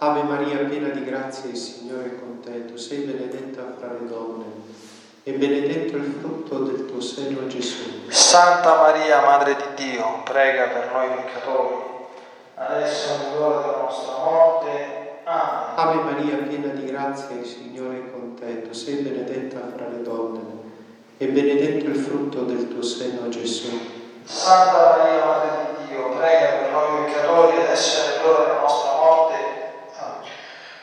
Ave 0.00 0.22
Maria, 0.22 0.58
piena 0.58 0.90
di 0.90 1.04
grazia, 1.04 1.50
il 1.50 1.56
Signore 1.56 2.04
è 2.04 2.18
con 2.20 2.38
te. 2.40 2.66
Tu 2.66 2.76
sei 2.76 2.98
benedetta 2.98 3.62
fra 3.80 3.88
le 3.88 4.06
donne 4.06 4.44
e 5.24 5.32
benedetto 5.32 5.96
il 5.96 6.14
frutto 6.20 6.58
del 6.60 6.86
tuo 6.86 7.00
seno, 7.00 7.48
Gesù. 7.48 8.08
Santa 8.08 8.76
Maria, 8.76 9.22
Madre 9.22 9.56
di 9.56 9.90
Dio, 9.90 10.22
prega 10.22 10.68
per 10.68 10.90
noi 10.92 11.08
peccatori, 11.08 11.74
adesso 12.54 13.08
è 13.08 13.38
l'ora 13.38 13.60
della 13.60 13.76
nostra 13.78 14.12
morte. 14.18 14.68
Amen. 15.24 15.74
Ave 15.74 15.94
Maria, 16.12 16.36
piena 16.46 16.72
di 16.74 16.84
grazia, 16.84 17.34
il 17.34 17.44
Signore 17.44 17.96
è 17.96 18.10
con 18.12 18.34
te. 18.34 18.62
Tu 18.62 18.72
sei 18.72 19.02
benedetta 19.02 19.58
fra 19.74 19.88
le 19.88 20.02
donne 20.02 20.40
e 21.16 21.26
benedetto 21.26 21.86
il 21.86 21.96
frutto 21.96 22.42
del 22.42 22.68
tuo 22.68 22.82
seno, 22.82 23.28
Gesù. 23.28 23.80
Santa 24.22 24.96
Maria, 24.96 25.24
Madre 25.24 25.50
di 25.76 25.88
Dio, 25.88 26.10
prega 26.10 26.46
per 26.50 26.70
noi 26.70 27.04
peccatori, 27.04 27.56
adesso 27.56 28.00
è 28.00 28.22
l'ora 28.22 28.44
della 28.44 28.60
nostra 28.60 28.90
morte. 28.90 28.97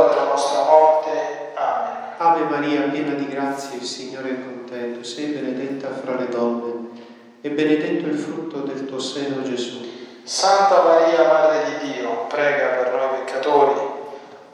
l'ora 0.00 0.14
della 0.14 0.24
nostra 0.24 0.64
morte. 0.64 1.52
Amen. 1.54 1.98
Ave 2.16 2.44
Maria, 2.44 2.82
piena 2.82 3.12
di 3.12 3.28
grazia, 3.28 3.76
il 3.76 3.84
Signore 3.84 4.30
è 4.30 4.34
con 4.34 4.64
te. 4.64 4.92
Tu 4.92 5.02
sei 5.02 5.26
benedetta 5.26 5.88
fra 5.92 6.16
le 6.16 6.28
donne 6.28 6.88
e 7.40 7.50
benedetto 7.50 8.06
il 8.06 8.18
frutto 8.18 8.60
del 8.60 8.86
tuo 8.86 8.98
seno, 8.98 9.42
Gesù. 9.42 9.88
Santa 10.22 10.82
Maria, 10.82 11.26
Madre 11.26 11.64
di 11.64 11.92
Dio, 11.92 12.26
prega 12.28 12.68
per 12.68 12.92
noi 12.92 13.24
peccatori, 13.24 13.80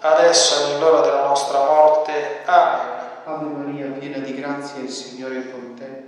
adesso 0.01 0.75
è 0.75 0.79
l'ora 0.79 1.01
della 1.01 1.27
nostra 1.27 1.59
morte. 1.65 2.13
Amen. 2.45 2.95
Ave 3.25 3.45
Maria, 3.47 3.87
piena 3.99 4.19
di 4.19 4.35
grazia, 4.35 4.81
il 4.81 4.89
Signore 4.89 5.39
è 5.39 5.51
con 5.51 5.75
te. 5.75 6.05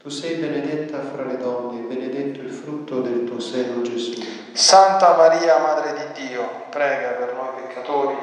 Tu 0.00 0.08
sei 0.08 0.36
benedetta 0.36 0.98
fra 1.00 1.24
le 1.24 1.36
donne 1.36 1.80
e 1.80 1.82
benedetto 1.82 2.40
il 2.40 2.50
frutto 2.50 3.00
del 3.00 3.24
tuo 3.24 3.40
seno, 3.40 3.82
Gesù. 3.82 4.20
Santa 4.52 5.16
Maria, 5.16 5.58
Madre 5.58 5.94
di 5.94 6.26
Dio, 6.26 6.48
prega 6.70 7.10
per 7.10 7.34
noi 7.34 7.62
peccatori, 7.62 8.16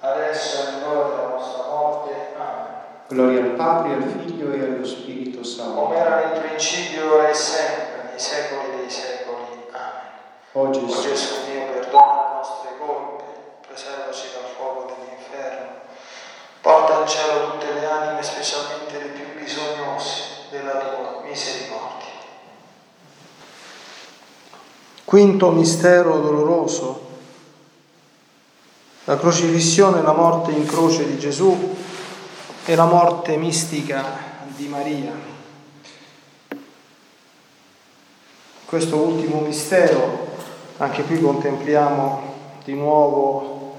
adesso 0.00 0.66
è 0.66 0.84
l'ora 0.84 1.08
della 1.08 1.28
nostra 1.28 1.64
morte. 1.64 2.10
Amen. 2.36 2.68
Gloria 3.08 3.40
al 3.40 3.50
Padre, 3.50 3.94
al 3.94 4.02
Figlio 4.02 4.52
e 4.52 4.62
allo 4.62 4.84
Spirito 4.84 5.42
Santo. 5.42 5.80
Come 5.80 5.96
era 5.96 6.16
nel 6.16 6.40
principio, 6.40 7.14
ora 7.14 7.28
e 7.28 7.34
sempre, 7.34 8.08
nei 8.10 8.18
secoli 8.18 8.76
dei 8.76 8.90
secoli. 8.90 9.66
Amen. 9.72 10.10
O 10.52 10.60
O 10.66 10.70
Gesù, 10.70 11.02
Gesù 11.02 11.34
mio, 11.48 11.66
perdona 11.72 12.28
le 12.28 12.34
nostre 12.36 12.70
colpe, 12.78 13.24
preservaci 13.66 14.28
dal 14.34 14.50
fuoco 14.56 14.92
dell'inferno, 14.94 15.66
porta 16.60 17.00
in 17.00 17.06
cielo 17.06 17.50
tutte 17.52 17.72
le 17.72 17.86
anime, 17.86 18.22
specialmente 18.22 18.98
le 18.98 19.08
più 19.10 19.40
bisognose 19.40 20.22
della 20.50 20.72
tua 20.72 21.20
misericordia. 21.22 22.08
Quinto 25.04 25.50
mistero 25.50 26.18
doloroso, 26.18 27.09
la 29.10 29.18
crocifissione 29.18 30.02
la 30.02 30.12
morte 30.12 30.52
in 30.52 30.64
croce 30.64 31.04
di 31.04 31.18
Gesù 31.18 31.74
e 32.64 32.74
la 32.76 32.84
morte 32.84 33.36
mistica 33.36 34.04
di 34.54 34.68
Maria. 34.68 35.12
Questo 38.64 38.96
ultimo 38.96 39.40
mistero, 39.40 40.28
anche 40.76 41.02
qui 41.02 41.20
contempliamo 41.20 42.34
di 42.62 42.74
nuovo 42.74 43.78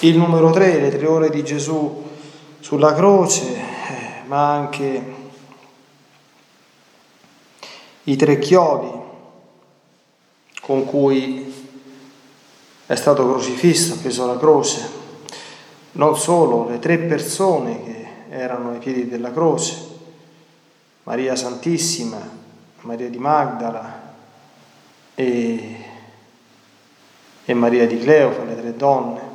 il 0.00 0.18
numero 0.18 0.50
3, 0.50 0.80
le 0.80 0.90
tre 0.90 1.06
ore 1.06 1.30
di 1.30 1.44
Gesù 1.44 2.10
sulla 2.58 2.92
croce, 2.92 3.54
eh, 3.54 4.26
ma 4.26 4.50
anche 4.50 5.14
i 8.02 8.16
tre 8.16 8.40
chiodi 8.40 9.05
con 10.66 10.84
cui 10.84 11.54
è 12.86 12.94
stato 12.96 13.24
crocifisso, 13.24 13.94
appeso 13.94 14.24
alla 14.24 14.36
croce, 14.36 14.84
non 15.92 16.18
solo 16.18 16.68
le 16.68 16.80
tre 16.80 16.98
persone 16.98 17.84
che 17.84 18.06
erano 18.30 18.72
ai 18.72 18.78
piedi 18.78 19.06
della 19.06 19.30
croce, 19.30 19.76
Maria 21.04 21.36
Santissima, 21.36 22.18
Maria 22.80 23.08
di 23.08 23.16
Magdala 23.16 24.12
e, 25.14 25.76
e 27.44 27.54
Maria 27.54 27.86
di 27.86 28.00
Cleofa, 28.00 28.42
le 28.42 28.56
tre 28.56 28.76
donne. 28.76 29.25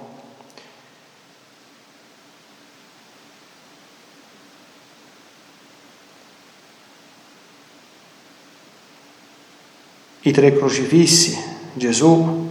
I 10.24 10.32
tre 10.32 10.56
crocifissi, 10.56 11.36
Gesù, 11.74 12.48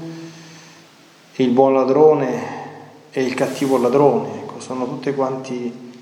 il 1.37 1.51
buon 1.51 1.73
ladrone 1.73 2.59
e 3.11 3.23
il 3.23 3.35
cattivo 3.35 3.79
ladrone, 3.79 4.41
ecco, 4.41 4.61
sono 4.61 4.87
tutti 4.87 5.15
quanti 5.15 5.93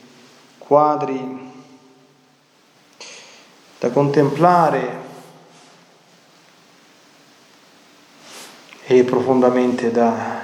quadri 0.57 1.53
da 3.79 3.91
contemplare 3.91 5.07
e 8.87 9.05
profondamente 9.05 9.91
da, 9.91 10.41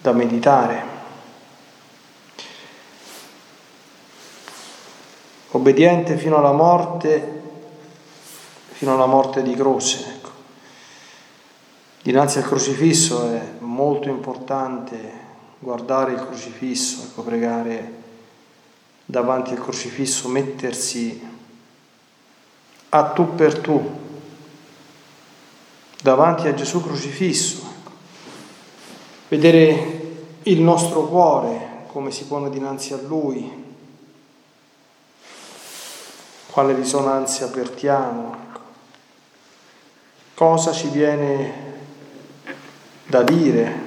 da 0.00 0.12
meditare. 0.12 0.90
Obbediente 5.50 6.16
fino 6.16 6.38
alla 6.38 6.52
morte, 6.52 7.41
fino 8.82 8.94
alla 8.94 9.06
morte 9.06 9.42
di 9.44 9.54
croce. 9.54 10.04
Ecco. 10.16 10.30
Dinanzi 12.02 12.38
al 12.38 12.44
crocifisso 12.44 13.30
è 13.30 13.40
molto 13.60 14.08
importante 14.08 15.20
guardare 15.60 16.14
il 16.14 16.26
crocifisso, 16.26 17.04
ecco, 17.04 17.22
pregare 17.22 18.02
davanti 19.04 19.52
al 19.52 19.62
crocifisso, 19.62 20.26
mettersi 20.26 21.28
a 22.88 23.04
tu 23.04 23.36
per 23.36 23.60
tu, 23.60 23.88
davanti 26.02 26.48
a 26.48 26.54
Gesù 26.54 26.82
crocifisso, 26.82 27.58
ecco. 27.58 27.90
vedere 29.28 30.00
il 30.42 30.60
nostro 30.60 31.06
cuore 31.06 31.84
come 31.86 32.10
si 32.10 32.24
pone 32.24 32.50
dinanzi 32.50 32.94
a 32.94 32.98
Lui, 33.00 33.48
quale 36.50 36.74
risonanza 36.74 37.44
avvertiamo. 37.44 38.50
Cosa 40.42 40.72
ci 40.72 40.88
viene 40.88 41.52
da 43.06 43.22
dire, 43.22 43.80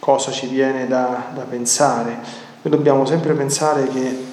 cosa 0.00 0.32
ci 0.32 0.48
viene 0.48 0.88
da, 0.88 1.30
da 1.32 1.42
pensare. 1.42 2.18
Noi 2.62 2.74
dobbiamo 2.76 3.06
sempre 3.06 3.34
pensare 3.34 3.86
che 3.86 4.24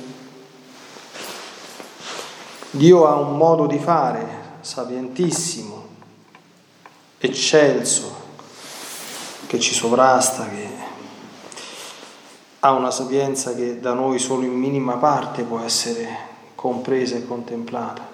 Dio 2.71 3.05
ha 3.05 3.17
un 3.17 3.37
modo 3.37 3.67
di 3.67 3.77
fare 3.77 4.25
sapientissimo, 4.61 5.87
eccelso, 7.19 8.15
che 9.45 9.59
ci 9.59 9.75
sovrasta, 9.75 10.49
che 10.49 10.69
ha 12.61 12.71
una 12.71 12.89
sapienza 12.89 13.53
che 13.53 13.79
da 13.79 13.93
noi 13.93 14.17
solo 14.17 14.41
in 14.41 14.53
minima 14.53 14.93
parte 14.93 15.43
può 15.43 15.59
essere 15.59 16.07
compresa 16.55 17.15
e 17.15 17.27
contemplata. 17.27 18.12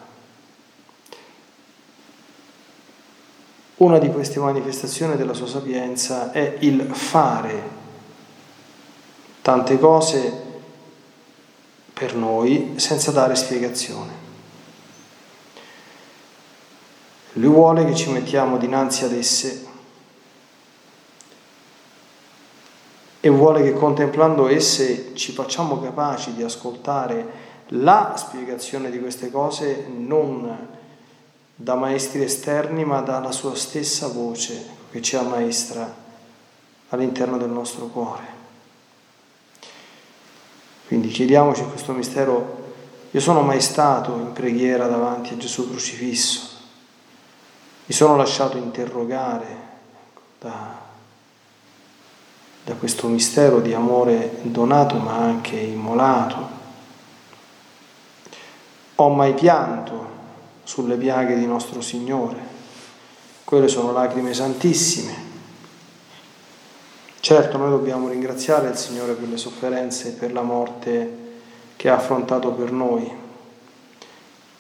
Una 3.79 3.97
di 3.97 4.11
queste 4.11 4.41
manifestazioni 4.41 5.15
della 5.15 5.33
sua 5.33 5.47
sapienza 5.47 6.33
è 6.33 6.57
il 6.59 6.81
fare 6.81 7.77
tante 9.41 9.79
cose 9.79 10.47
per 11.93 12.13
noi 12.13 12.73
senza 12.75 13.11
dare 13.11 13.35
spiegazione. 13.35 14.11
Lui 17.33 17.53
vuole 17.53 17.85
che 17.85 17.95
ci 17.95 18.09
mettiamo 18.11 18.57
dinanzi 18.57 19.05
ad 19.05 19.13
esse 19.13 19.67
e 23.21 23.29
vuole 23.29 23.63
che 23.63 23.71
contemplando 23.71 24.49
esse 24.49 25.15
ci 25.15 25.31
facciamo 25.31 25.79
capaci 25.79 26.33
di 26.33 26.43
ascoltare 26.43 27.47
la 27.67 28.15
spiegazione 28.17 28.91
di 28.91 28.99
queste 28.99 29.31
cose 29.31 29.85
non 29.87 30.78
da 31.61 31.75
maestri 31.75 32.23
esterni, 32.23 32.85
ma 32.85 33.01
dalla 33.01 33.33
sua 33.33 33.53
stessa 33.53 34.07
voce 34.07 34.65
che 34.91 35.01
ci 35.01 35.17
ammaestra 35.17 35.93
all'interno 36.87 37.37
del 37.37 37.49
nostro 37.49 37.87
cuore. 37.87 38.23
Quindi 40.87 41.09
chiediamoci 41.09 41.65
questo 41.65 41.91
mistero. 41.91 42.67
Io 43.11 43.19
sono 43.19 43.41
mai 43.41 43.59
stato 43.59 44.15
in 44.15 44.31
preghiera 44.31 44.87
davanti 44.87 45.33
a 45.33 45.37
Gesù 45.37 45.69
crocifisso, 45.69 46.47
mi 47.87 47.93
sono 47.93 48.15
lasciato 48.15 48.55
interrogare 48.55 49.47
da, 50.39 50.79
da 52.63 52.73
questo 52.75 53.07
mistero 53.07 53.59
di 53.59 53.73
amore 53.73 54.39
donato 54.43 54.95
ma 54.95 55.17
anche 55.17 55.57
immolato. 55.57 56.57
Ho 58.95 59.09
mai 59.09 59.33
pianto 59.33 60.18
sulle 60.69 60.97
piaghe 60.97 61.35
di 61.35 61.47
nostro 61.47 61.81
Signore. 61.81 62.37
Quelle 63.43 63.67
sono 63.67 63.91
lacrime 63.91 64.35
santissime. 64.35 65.15
Certo, 67.19 67.57
noi 67.57 67.71
dobbiamo 67.71 68.07
ringraziare 68.07 68.69
il 68.69 68.77
Signore 68.77 69.13
per 69.13 69.29
le 69.29 69.37
sofferenze 69.37 70.09
e 70.09 70.11
per 70.11 70.31
la 70.31 70.43
morte 70.43 71.31
che 71.75 71.89
ha 71.89 71.95
affrontato 71.95 72.51
per 72.51 72.71
noi. 72.71 73.11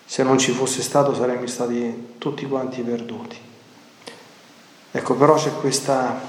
Se 0.03 0.23
non 0.23 0.39
ci 0.39 0.51
fosse 0.51 0.81
stato 0.81 1.13
saremmo 1.13 1.45
stati 1.45 2.15
tutti 2.17 2.47
quanti 2.47 2.81
perduti. 2.81 3.37
Ecco, 4.89 5.13
però 5.13 5.35
c'è 5.35 5.53
questa 5.59 6.19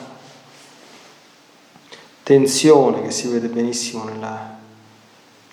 tensione 2.22 3.00
che 3.00 3.10
si 3.10 3.28
vede 3.28 3.48
benissimo 3.48 4.04
nella 4.04 4.58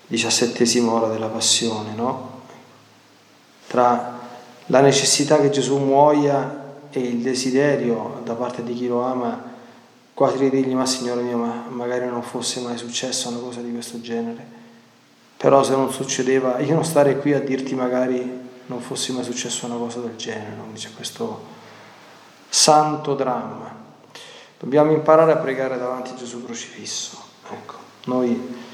diciassettesima 0.05 0.91
ora 0.91 1.07
della 1.07 1.27
passione, 1.27 1.93
no? 1.93 2.41
Tra 3.67 4.16
la 4.67 4.81
necessità 4.81 5.39
che 5.39 5.49
Gesù 5.49 5.77
muoia 5.77 6.65
e 6.89 6.99
il 6.99 7.21
desiderio 7.21 8.21
da 8.23 8.33
parte 8.33 8.63
di 8.63 8.73
chi 8.73 8.87
lo 8.87 9.01
ama 9.01 9.55
quasi 10.13 10.37
di 10.37 10.49
dirgli 10.49 10.73
ma 10.73 10.85
Signore 10.85 11.21
mio 11.21 11.37
ma 11.37 11.65
magari 11.69 12.07
non 12.07 12.23
fosse 12.23 12.59
mai 12.61 12.77
successa 12.77 13.29
una 13.29 13.39
cosa 13.39 13.61
di 13.61 13.71
questo 13.71 14.01
genere 14.01 14.55
però 15.37 15.63
se 15.63 15.75
non 15.75 15.91
succedeva 15.91 16.59
io 16.59 16.73
non 16.73 16.83
stare 16.83 17.17
qui 17.17 17.33
a 17.33 17.39
dirti 17.39 17.75
magari 17.75 18.45
non 18.65 18.81
fosse 18.81 19.13
mai 19.13 19.23
successa 19.23 19.65
una 19.67 19.75
cosa 19.75 19.99
del 19.99 20.15
genere 20.15 20.55
no? 20.55 20.65
c'è 20.73 20.89
questo 20.95 21.55
santo 22.49 23.13
dramma 23.13 23.75
dobbiamo 24.59 24.91
imparare 24.91 25.33
a 25.33 25.37
pregare 25.37 25.77
davanti 25.77 26.11
a 26.11 26.15
Gesù 26.15 26.43
crocifisso 26.43 27.17
ecco 27.51 27.75
noi 28.05 28.65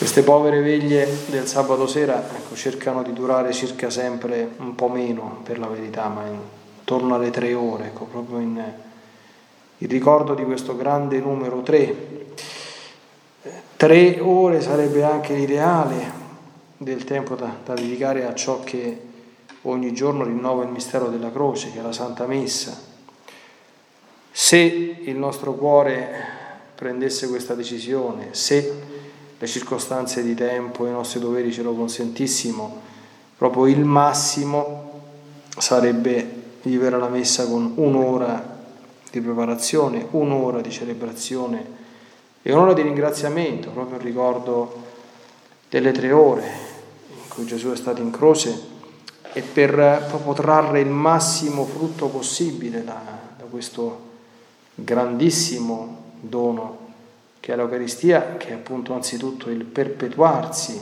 queste 0.00 0.22
povere 0.22 0.62
veglie 0.62 1.06
del 1.26 1.46
sabato 1.46 1.86
sera 1.86 2.26
ecco, 2.34 2.54
cercano 2.54 3.02
di 3.02 3.12
durare 3.12 3.52
circa 3.52 3.90
sempre 3.90 4.48
un 4.56 4.74
po' 4.74 4.88
meno 4.88 5.40
per 5.44 5.58
la 5.58 5.66
verità, 5.66 6.08
ma 6.08 6.24
intorno 6.24 7.16
alle 7.16 7.28
tre 7.28 7.52
ore, 7.52 7.88
ecco, 7.88 8.06
proprio 8.06 8.38
in 8.38 8.64
il 9.76 9.88
ricordo 9.90 10.32
di 10.32 10.42
questo 10.42 10.74
grande 10.74 11.18
numero 11.18 11.60
tre. 11.60 11.94
Tre 13.76 14.20
ore 14.20 14.62
sarebbe 14.62 15.04
anche 15.04 15.34
l'ideale 15.34 16.10
del 16.78 17.04
tempo 17.04 17.34
da, 17.34 17.54
da 17.62 17.74
dedicare 17.74 18.26
a 18.26 18.34
ciò 18.34 18.60
che 18.60 19.02
ogni 19.62 19.92
giorno 19.92 20.24
rinnova 20.24 20.62
il 20.62 20.70
mistero 20.70 21.08
della 21.08 21.30
croce, 21.30 21.72
che 21.72 21.78
è 21.78 21.82
la 21.82 21.92
Santa 21.92 22.26
Messa. 22.26 22.74
Se 24.30 24.56
il 24.58 25.16
nostro 25.16 25.52
cuore 25.52 26.08
prendesse 26.74 27.28
questa 27.28 27.52
decisione, 27.52 28.28
se 28.30 28.89
le 29.40 29.46
circostanze 29.46 30.22
di 30.22 30.34
tempo 30.34 30.86
i 30.86 30.90
nostri 30.90 31.18
doveri 31.18 31.50
ce 31.50 31.62
lo 31.62 31.72
consentissimo, 31.72 32.78
proprio 33.38 33.68
il 33.68 33.86
massimo 33.86 35.00
sarebbe 35.56 36.58
vivere 36.60 36.98
la 36.98 37.08
messa 37.08 37.46
con 37.46 37.72
un'ora 37.76 38.58
di 39.10 39.18
preparazione, 39.22 40.06
un'ora 40.10 40.60
di 40.60 40.70
celebrazione 40.70 41.78
e 42.42 42.52
un'ora 42.52 42.74
di 42.74 42.82
ringraziamento, 42.82 43.70
proprio 43.70 43.96
il 43.96 44.04
ricordo 44.04 44.82
delle 45.70 45.92
tre 45.92 46.12
ore 46.12 46.44
in 47.08 47.28
cui 47.30 47.46
Gesù 47.46 47.70
è 47.70 47.76
stato 47.76 48.02
in 48.02 48.10
croce 48.10 48.68
e 49.32 49.40
per 49.40 50.04
proprio 50.06 50.34
trarre 50.34 50.80
il 50.80 50.90
massimo 50.90 51.64
frutto 51.64 52.08
possibile 52.08 52.84
da, 52.84 53.00
da 53.38 53.44
questo 53.44 54.08
grandissimo 54.74 55.96
dono 56.20 56.88
che 57.50 57.56
è 57.56 57.56
l'Eucaristia, 57.56 58.36
che 58.36 58.50
è 58.50 58.52
appunto 58.52 58.94
anzitutto 58.94 59.50
il 59.50 59.64
perpetuarsi 59.64 60.80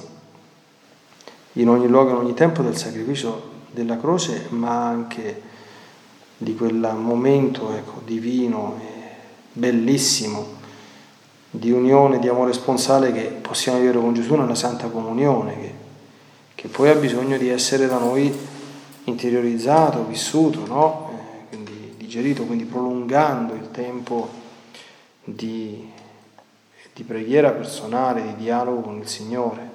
in 1.52 1.68
ogni 1.68 1.88
luogo, 1.88 2.10
in 2.10 2.16
ogni 2.16 2.34
tempo 2.34 2.60
del 2.60 2.76
sacrificio 2.76 3.56
della 3.70 3.96
croce, 3.96 4.48
ma 4.50 4.86
anche 4.86 5.42
di 6.36 6.54
quel 6.54 6.94
momento 6.94 7.72
ecco, 7.72 8.02
divino 8.04 8.78
e 8.82 9.16
bellissimo 9.52 10.56
di 11.50 11.70
unione, 11.70 12.18
di 12.18 12.28
amore 12.28 12.52
sponsale 12.52 13.12
che 13.12 13.22
possiamo 13.40 13.78
vivere 13.78 13.98
con 13.98 14.12
Gesù 14.12 14.34
nella 14.34 14.54
Santa 14.54 14.88
Comunione, 14.88 15.58
che, 15.58 15.74
che 16.54 16.68
poi 16.68 16.90
ha 16.90 16.94
bisogno 16.94 17.38
di 17.38 17.48
essere 17.48 17.86
da 17.86 17.96
noi 17.96 18.30
interiorizzato, 19.04 20.04
vissuto, 20.04 20.66
no? 20.66 21.10
eh, 21.14 21.48
quindi 21.48 21.94
digerito, 21.96 22.44
quindi 22.44 22.64
prolungando 22.64 23.54
il 23.54 23.70
tempo 23.70 24.28
di, 25.24 25.96
di 26.98 27.04
preghiera 27.04 27.52
personale, 27.52 28.22
di 28.22 28.34
dialogo 28.34 28.80
con 28.80 28.98
il 28.98 29.06
Signore. 29.06 29.70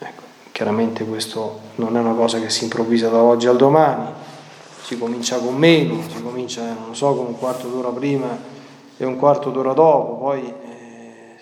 Ecco, 0.00 0.22
chiaramente 0.50 1.04
questo 1.04 1.60
non 1.76 1.96
è 1.96 2.00
una 2.00 2.14
cosa 2.14 2.40
che 2.40 2.50
si 2.50 2.64
improvvisa 2.64 3.08
da 3.08 3.22
oggi 3.22 3.46
al 3.46 3.56
domani, 3.56 4.08
si 4.82 4.98
comincia 4.98 5.38
con 5.38 5.54
meno, 5.54 6.02
si 6.10 6.20
comincia, 6.20 6.62
eh, 6.62 6.74
non 6.80 6.96
so, 6.96 7.14
con 7.14 7.26
un 7.26 7.38
quarto 7.38 7.68
d'ora 7.68 7.90
prima 7.90 8.36
e 8.96 9.04
un 9.04 9.16
quarto 9.16 9.50
d'ora 9.50 9.72
dopo, 9.72 10.16
poi 10.16 10.42
eh, 10.42 11.36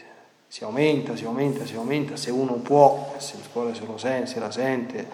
si 0.48 0.64
aumenta, 0.64 1.16
si 1.16 1.24
aumenta, 1.24 1.64
si 1.64 1.76
aumenta, 1.76 2.16
se 2.16 2.30
uno 2.30 2.52
può, 2.56 3.14
se 3.16 3.36
il 3.36 3.48
cuore 3.50 3.74
se 3.74 3.86
lo 3.86 3.96
sente, 3.96 4.26
se 4.26 4.38
la 4.38 4.50
sente, 4.50 5.08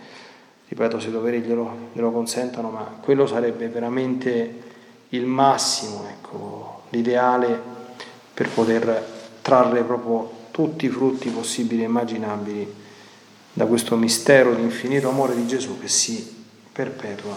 ripeto, 0.66 0.98
se 0.98 1.10
i 1.10 1.12
doveri 1.12 1.42
glielo, 1.42 1.90
glielo 1.92 2.10
consentono, 2.10 2.70
ma 2.70 2.96
quello 3.00 3.24
sarebbe 3.24 3.68
veramente 3.68 4.62
il 5.10 5.26
massimo, 5.26 6.06
ecco, 6.08 6.80
l'ideale 6.88 7.78
per 8.34 8.48
poter 8.48 9.18
trarre 9.50 9.82
proprio 9.82 10.30
tutti 10.52 10.86
i 10.86 10.88
frutti 10.88 11.28
possibili 11.28 11.82
e 11.82 11.86
immaginabili 11.86 12.72
da 13.52 13.66
questo 13.66 13.96
mistero 13.96 14.54
di 14.54 14.62
infinito 14.62 15.08
amore 15.08 15.34
di 15.34 15.44
Gesù 15.44 15.76
che 15.80 15.88
si 15.88 16.44
perpetua 16.70 17.36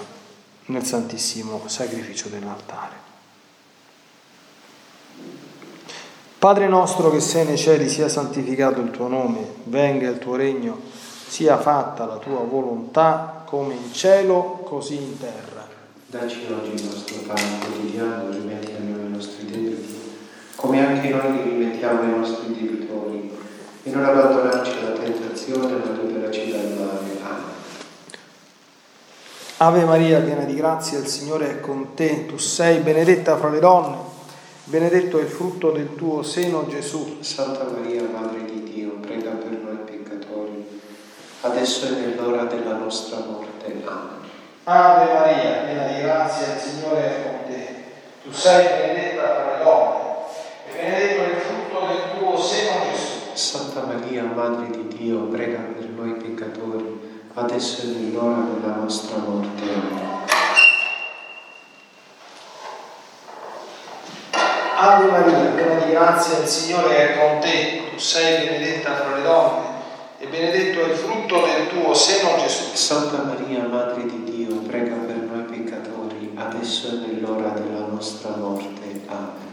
nel 0.65 0.83
santissimo 0.83 1.59
sacrificio 1.65 2.29
dell'altare. 2.29 3.01
Padre 6.37 6.67
nostro 6.67 7.09
che 7.09 7.19
sei 7.19 7.45
nei 7.47 7.57
cieli, 7.57 7.89
sia 7.89 8.07
santificato 8.07 8.79
il 8.79 8.91
tuo 8.91 9.07
nome, 9.07 9.47
venga 9.63 10.07
il 10.07 10.19
tuo 10.19 10.35
regno, 10.35 10.79
sia 11.27 11.57
fatta 11.57 12.05
la 12.05 12.17
tua 12.17 12.41
volontà 12.41 13.43
come 13.47 13.73
in 13.73 13.91
cielo, 13.91 14.61
così 14.65 14.97
in 14.97 15.17
terra. 15.17 15.67
Dacci 16.05 16.45
oggi 16.51 16.73
il 16.75 16.83
nostro 16.83 17.15
pane 17.25 17.57
quotidiano, 17.59 18.29
rimetti 18.29 18.71
a 18.71 18.83
noi 18.83 19.07
i 19.07 19.09
nostri 19.09 19.45
debiti, 19.45 20.12
come 20.63 20.79
anche 20.79 21.09
noi 21.09 21.41
rimettiamo 21.41 22.03
i 22.03 22.17
nostri 22.19 22.53
debitori, 22.53 23.37
e 23.83 23.89
non 23.89 24.05
abbandonarci 24.05 24.77
alla 24.77 24.97
tentazione, 24.97 25.73
ma 25.73 25.91
liberaci 26.01 26.51
dal 26.51 26.71
male. 26.77 26.99
Amen. 27.21 27.43
Ave 29.57 29.83
Maria, 29.83 30.21
piena 30.21 30.45
di 30.45 30.55
grazia, 30.55 30.99
il 30.99 31.07
Signore 31.07 31.49
è 31.49 31.59
con 31.59 31.95
te, 31.95 32.27
tu 32.27 32.37
sei 32.37 32.79
benedetta 32.79 33.35
fra 33.35 33.49
le 33.49 33.59
donne, 33.59 33.97
benedetto 34.63 35.19
è 35.19 35.23
il 35.23 35.27
frutto 35.27 35.71
del 35.71 35.95
tuo 35.95 36.23
seno 36.23 36.65
Gesù. 36.69 37.17
Santa 37.19 37.65
Maria, 37.65 38.03
Madre 38.03 38.45
di 38.45 38.63
Dio, 38.63 38.91
prega 39.01 39.31
per 39.31 39.51
noi 39.51 39.79
peccatori, 39.83 40.79
adesso 41.41 41.87
è 41.87 41.89
nell'ora 41.89 42.45
della 42.45 42.77
nostra 42.77 43.17
morte. 43.17 43.83
Amen. 43.83 44.21
Ave 44.63 45.13
Maria, 45.13 45.63
piena 45.65 45.87
di 45.87 46.01
grazia, 46.03 46.53
il 46.53 46.61
Signore 46.61 47.05
è 47.05 47.21
con 47.21 47.53
te, 47.53 47.67
tu 48.23 48.31
sei 48.31 48.65
benedetta 48.65 49.23
fra 49.23 49.57
le 49.57 49.63
donne, 49.65 50.01
e 50.65 50.75
benedetto 50.75 51.21
è 51.21 51.27
il 51.27 51.41
frutto 51.41 51.85
del 51.87 52.17
tuo 52.17 52.37
seno 52.41 52.71
Gesù. 52.89 53.22
Santa 53.35 53.83
Maria, 53.85 54.23
Madre 54.23 54.69
di 54.69 54.87
Dio, 54.95 55.21
prega 55.21 55.57
per 55.57 55.89
noi 55.89 56.13
peccatori, 56.13 57.25
adesso 57.33 57.81
è 57.81 57.85
nell'ora 57.85 58.41
della 58.41 58.75
nostra 58.75 59.17
morte. 59.17 60.11
Ave 64.77 65.05
Maria, 65.09 65.49
piena 65.51 65.83
di 65.83 65.91
grazia, 65.91 66.39
il 66.39 66.47
Signore 66.47 66.95
è 66.95 67.17
con 67.17 67.39
te, 67.39 67.89
tu 67.89 67.97
sei 67.97 68.45
benedetta 68.45 68.95
fra 68.97 69.15
le 69.15 69.23
donne, 69.23 69.67
e 70.19 70.27
benedetto 70.27 70.85
è 70.85 70.91
il 70.91 70.95
frutto 70.95 71.41
del 71.41 71.69
tuo 71.69 71.93
seno 71.95 72.37
Gesù. 72.37 72.75
Santa 72.75 73.23
Maria, 73.23 73.63
Madre 73.63 74.05
di 74.05 74.23
Dio, 74.25 74.57
prega 74.57 74.93
per 74.93 75.15
noi 75.15 75.41
peccatori, 75.43 76.33
adesso 76.35 76.87
è 76.89 77.07
nell'ora 77.07 77.49
della 77.49 77.87
nostra 77.87 78.35
morte. 78.35 79.01
Amen. 79.07 79.52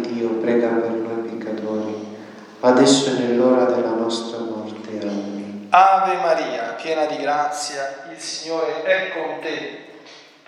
prega 0.41 0.67
per 0.67 0.89
noi 0.89 1.29
peccatori, 1.29 2.17
adesso 2.61 3.11
è 3.11 3.13
nell'ora 3.13 3.65
della 3.65 3.93
nostra 3.93 4.39
morte. 4.39 4.99
Amen. 5.01 5.67
Ave 5.69 6.15
Maria, 6.15 6.75
piena 6.81 7.05
di 7.05 7.17
grazia, 7.17 8.07
il 8.11 8.19
Signore 8.19 8.83
è 8.83 9.11
con 9.13 9.39
te. 9.41 9.89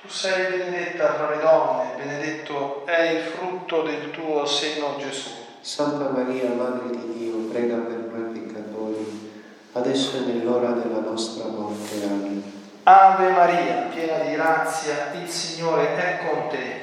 Tu 0.02 0.10
sei 0.10 0.52
benedetta 0.52 1.14
fra 1.14 1.30
le 1.30 1.42
donne, 1.42 1.92
benedetto 1.96 2.86
è 2.86 3.02
il 3.04 3.22
frutto 3.22 3.84
del 3.84 4.12
tuo 4.12 4.46
seno 4.46 4.98
Gesù. 4.98 5.30
Santa 5.62 6.10
Maria, 6.10 6.50
Madre 6.50 6.90
di 6.90 7.14
Dio, 7.18 7.36
prega 7.50 7.76
per 7.76 8.12
noi 8.12 8.38
peccatori, 8.38 9.32
adesso 9.72 10.18
è 10.18 10.20
nell'ora 10.20 10.72
della 10.72 11.00
nostra 11.00 11.46
morte. 11.46 12.04
Amen. 12.04 12.44
Ave 12.84 13.30
Maria, 13.30 13.88
piena 13.94 14.18
di 14.26 14.34
grazia, 14.34 15.14
il 15.14 15.30
Signore 15.30 15.96
è 15.96 16.28
con 16.28 16.50
te. 16.50 16.82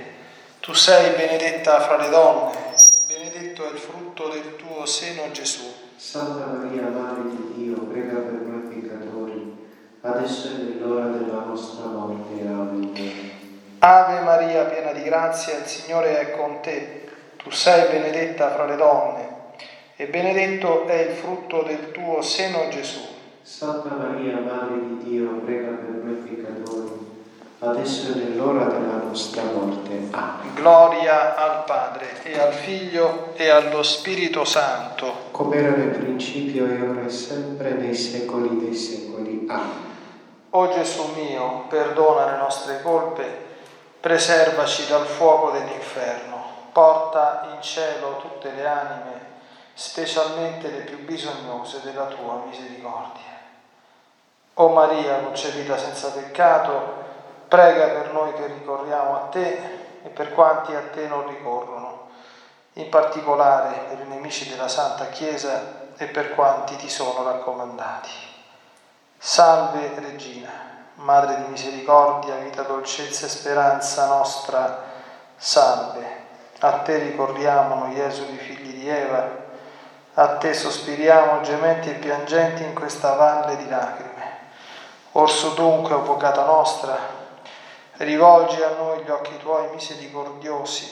Tu 0.61 0.73
sei 0.73 1.15
benedetta 1.15 1.81
fra 1.81 1.99
le 1.99 2.09
donne, 2.09 2.57
benedetto 3.61 3.69
è 3.69 3.73
il 3.73 3.79
frutto 3.79 4.29
del 4.29 4.57
tuo 4.57 4.87
seno 4.87 5.31
Gesù. 5.33 5.65
Santa 5.97 6.47
Maria, 6.47 6.89
Madre 6.89 7.31
di 7.31 7.53
Dio, 7.55 7.77
prega 7.83 8.19
per 8.19 8.41
noi 8.41 8.81
peccatori, 8.81 9.57
adesso 10.01 10.49
è 10.49 10.63
nell'ora 10.63 11.07
della 11.07 11.45
nostra 11.45 11.87
morte. 11.87 12.41
Amen. 12.41 12.93
Ave 13.81 14.21
Maria, 14.21 14.65
piena 14.65 14.93
di 14.93 15.03
grazia, 15.03 15.59
il 15.59 15.67
Signore 15.67 16.21
è 16.21 16.31
con 16.37 16.61
te. 16.61 17.09
Tu 17.37 17.51
sei 17.51 17.91
benedetta 17.91 18.51
fra 18.53 18.67
le 18.67 18.77
donne, 18.77 19.29
e 19.97 20.07
benedetto 20.07 20.87
è 20.87 21.01
il 21.09 21.15
frutto 21.15 21.63
del 21.63 21.91
tuo 21.91 22.23
seno 22.23 22.69
Gesù. 22.69 23.01
Santa 23.43 23.95
Maria, 23.95 24.39
Madre 24.39 24.79
di 24.81 25.05
Dio, 25.05 25.31
prega 25.45 25.69
per 25.69 26.03
noi 26.03 26.15
peccatori, 26.15 27.10
adesso 27.61 28.13
è 28.13 28.15
nell'ora 28.17 28.65
della 28.65 29.03
nostra 29.05 29.43
morte. 29.43 30.09
Amen. 30.11 30.55
Gloria 30.55 31.37
al 31.37 31.65
Padre 31.65 32.23
e 32.23 32.39
al 32.39 32.53
Figlio 32.53 33.33
e 33.35 33.49
allo 33.49 33.83
Spirito 33.83 34.45
Santo. 34.45 35.29
Come 35.31 35.57
era 35.57 35.77
nel 35.77 35.91
principio 35.91 36.67
e 36.67 36.81
ora 36.81 37.05
e 37.05 37.11
sempre 37.11 37.73
nei 37.73 37.95
secoli 37.95 38.59
dei 38.59 38.75
secoli. 38.75 39.47
Amen. 39.49 39.89
O 40.51 40.69
Gesù 40.69 41.13
mio, 41.15 41.67
perdona 41.69 42.33
le 42.33 42.39
nostre 42.39 42.83
colpe, 42.83 43.25
preservaci 44.01 44.89
dal 44.89 45.07
fuoco 45.07 45.51
dell'inferno, 45.51 46.43
porta 46.73 47.51
in 47.55 47.63
cielo 47.63 48.17
tutte 48.21 48.51
le 48.57 48.67
anime, 48.67 49.29
specialmente 49.75 50.69
le 50.69 50.81
più 50.81 51.05
bisognose 51.05 51.81
della 51.85 52.07
tua 52.07 52.43
misericordia. 52.49 53.39
O 54.55 54.69
Maria, 54.71 55.21
concepita 55.21 55.79
senza 55.79 56.11
peccato, 56.11 57.10
prega 57.51 57.89
per 57.89 58.13
noi 58.13 58.33
che 58.35 58.47
ricorriamo 58.47 59.17
a 59.17 59.29
te 59.29 59.79
e 60.05 60.09
per 60.09 60.33
quanti 60.33 60.73
a 60.73 60.83
te 60.93 61.09
non 61.09 61.27
ricorrono, 61.27 62.11
in 62.75 62.89
particolare 62.89 63.77
per 63.89 63.99
i 63.99 64.09
nemici 64.09 64.49
della 64.49 64.69
Santa 64.69 65.07
Chiesa 65.07 65.89
e 65.97 66.07
per 66.07 66.33
quanti 66.37 66.77
ti 66.77 66.89
sono 66.89 67.25
raccomandati. 67.25 68.09
Salve 69.19 69.91
Regina, 69.97 70.69
Madre 70.95 71.37
di 71.37 71.49
misericordia, 71.49 72.37
vita, 72.37 72.63
dolcezza 72.63 73.27
e 73.27 73.31
speranza 73.31 74.07
nostra, 74.07 74.83
salve. 75.35 76.19
A 76.61 76.73
te 76.81 76.99
ricorriamo 76.99 77.75
noi 77.75 77.99
esuli 78.01 78.37
figli 78.37 78.75
di 78.75 78.89
Eva, 78.89 79.29
a 80.15 80.37
te 80.37 80.55
sospiriamo 80.55 81.41
gementi 81.41 81.91
e 81.91 81.95
piangenti 81.95 82.63
in 82.63 82.75
questa 82.75 83.15
valle 83.15 83.57
di 83.57 83.69
lacrime. 83.69 84.39
Orso 85.13 85.51
dunque, 85.51 85.95
avvocata 85.95 86.45
nostra, 86.45 87.20
rivolgi 88.05 88.63
a 88.63 88.77
noi 88.77 89.03
gli 89.03 89.11
occhi 89.11 89.37
tuoi 89.39 89.69
misericordiosi 89.75 90.89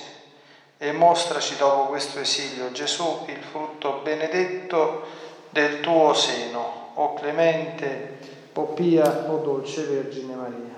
e 0.76 0.92
mostraci 0.92 1.56
dopo 1.56 1.88
questo 1.88 2.20
esilio 2.20 2.70
Gesù, 2.72 3.24
il 3.28 3.42
frutto 3.42 4.00
benedetto 4.02 5.02
del 5.50 5.80
tuo 5.80 6.12
seno, 6.12 6.90
o 6.94 7.14
clemente, 7.14 8.18
o 8.52 8.64
pia, 8.64 9.24
o 9.28 9.38
dolce 9.38 9.82
Vergine 9.84 10.34
Maria. 10.34 10.76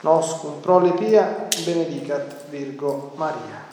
Nos 0.00 0.38
cum 0.38 0.60
prole 0.60 0.92
pia 0.92 1.48
benedicat 1.64 2.48
Virgo 2.48 3.12
Maria. 3.16 3.67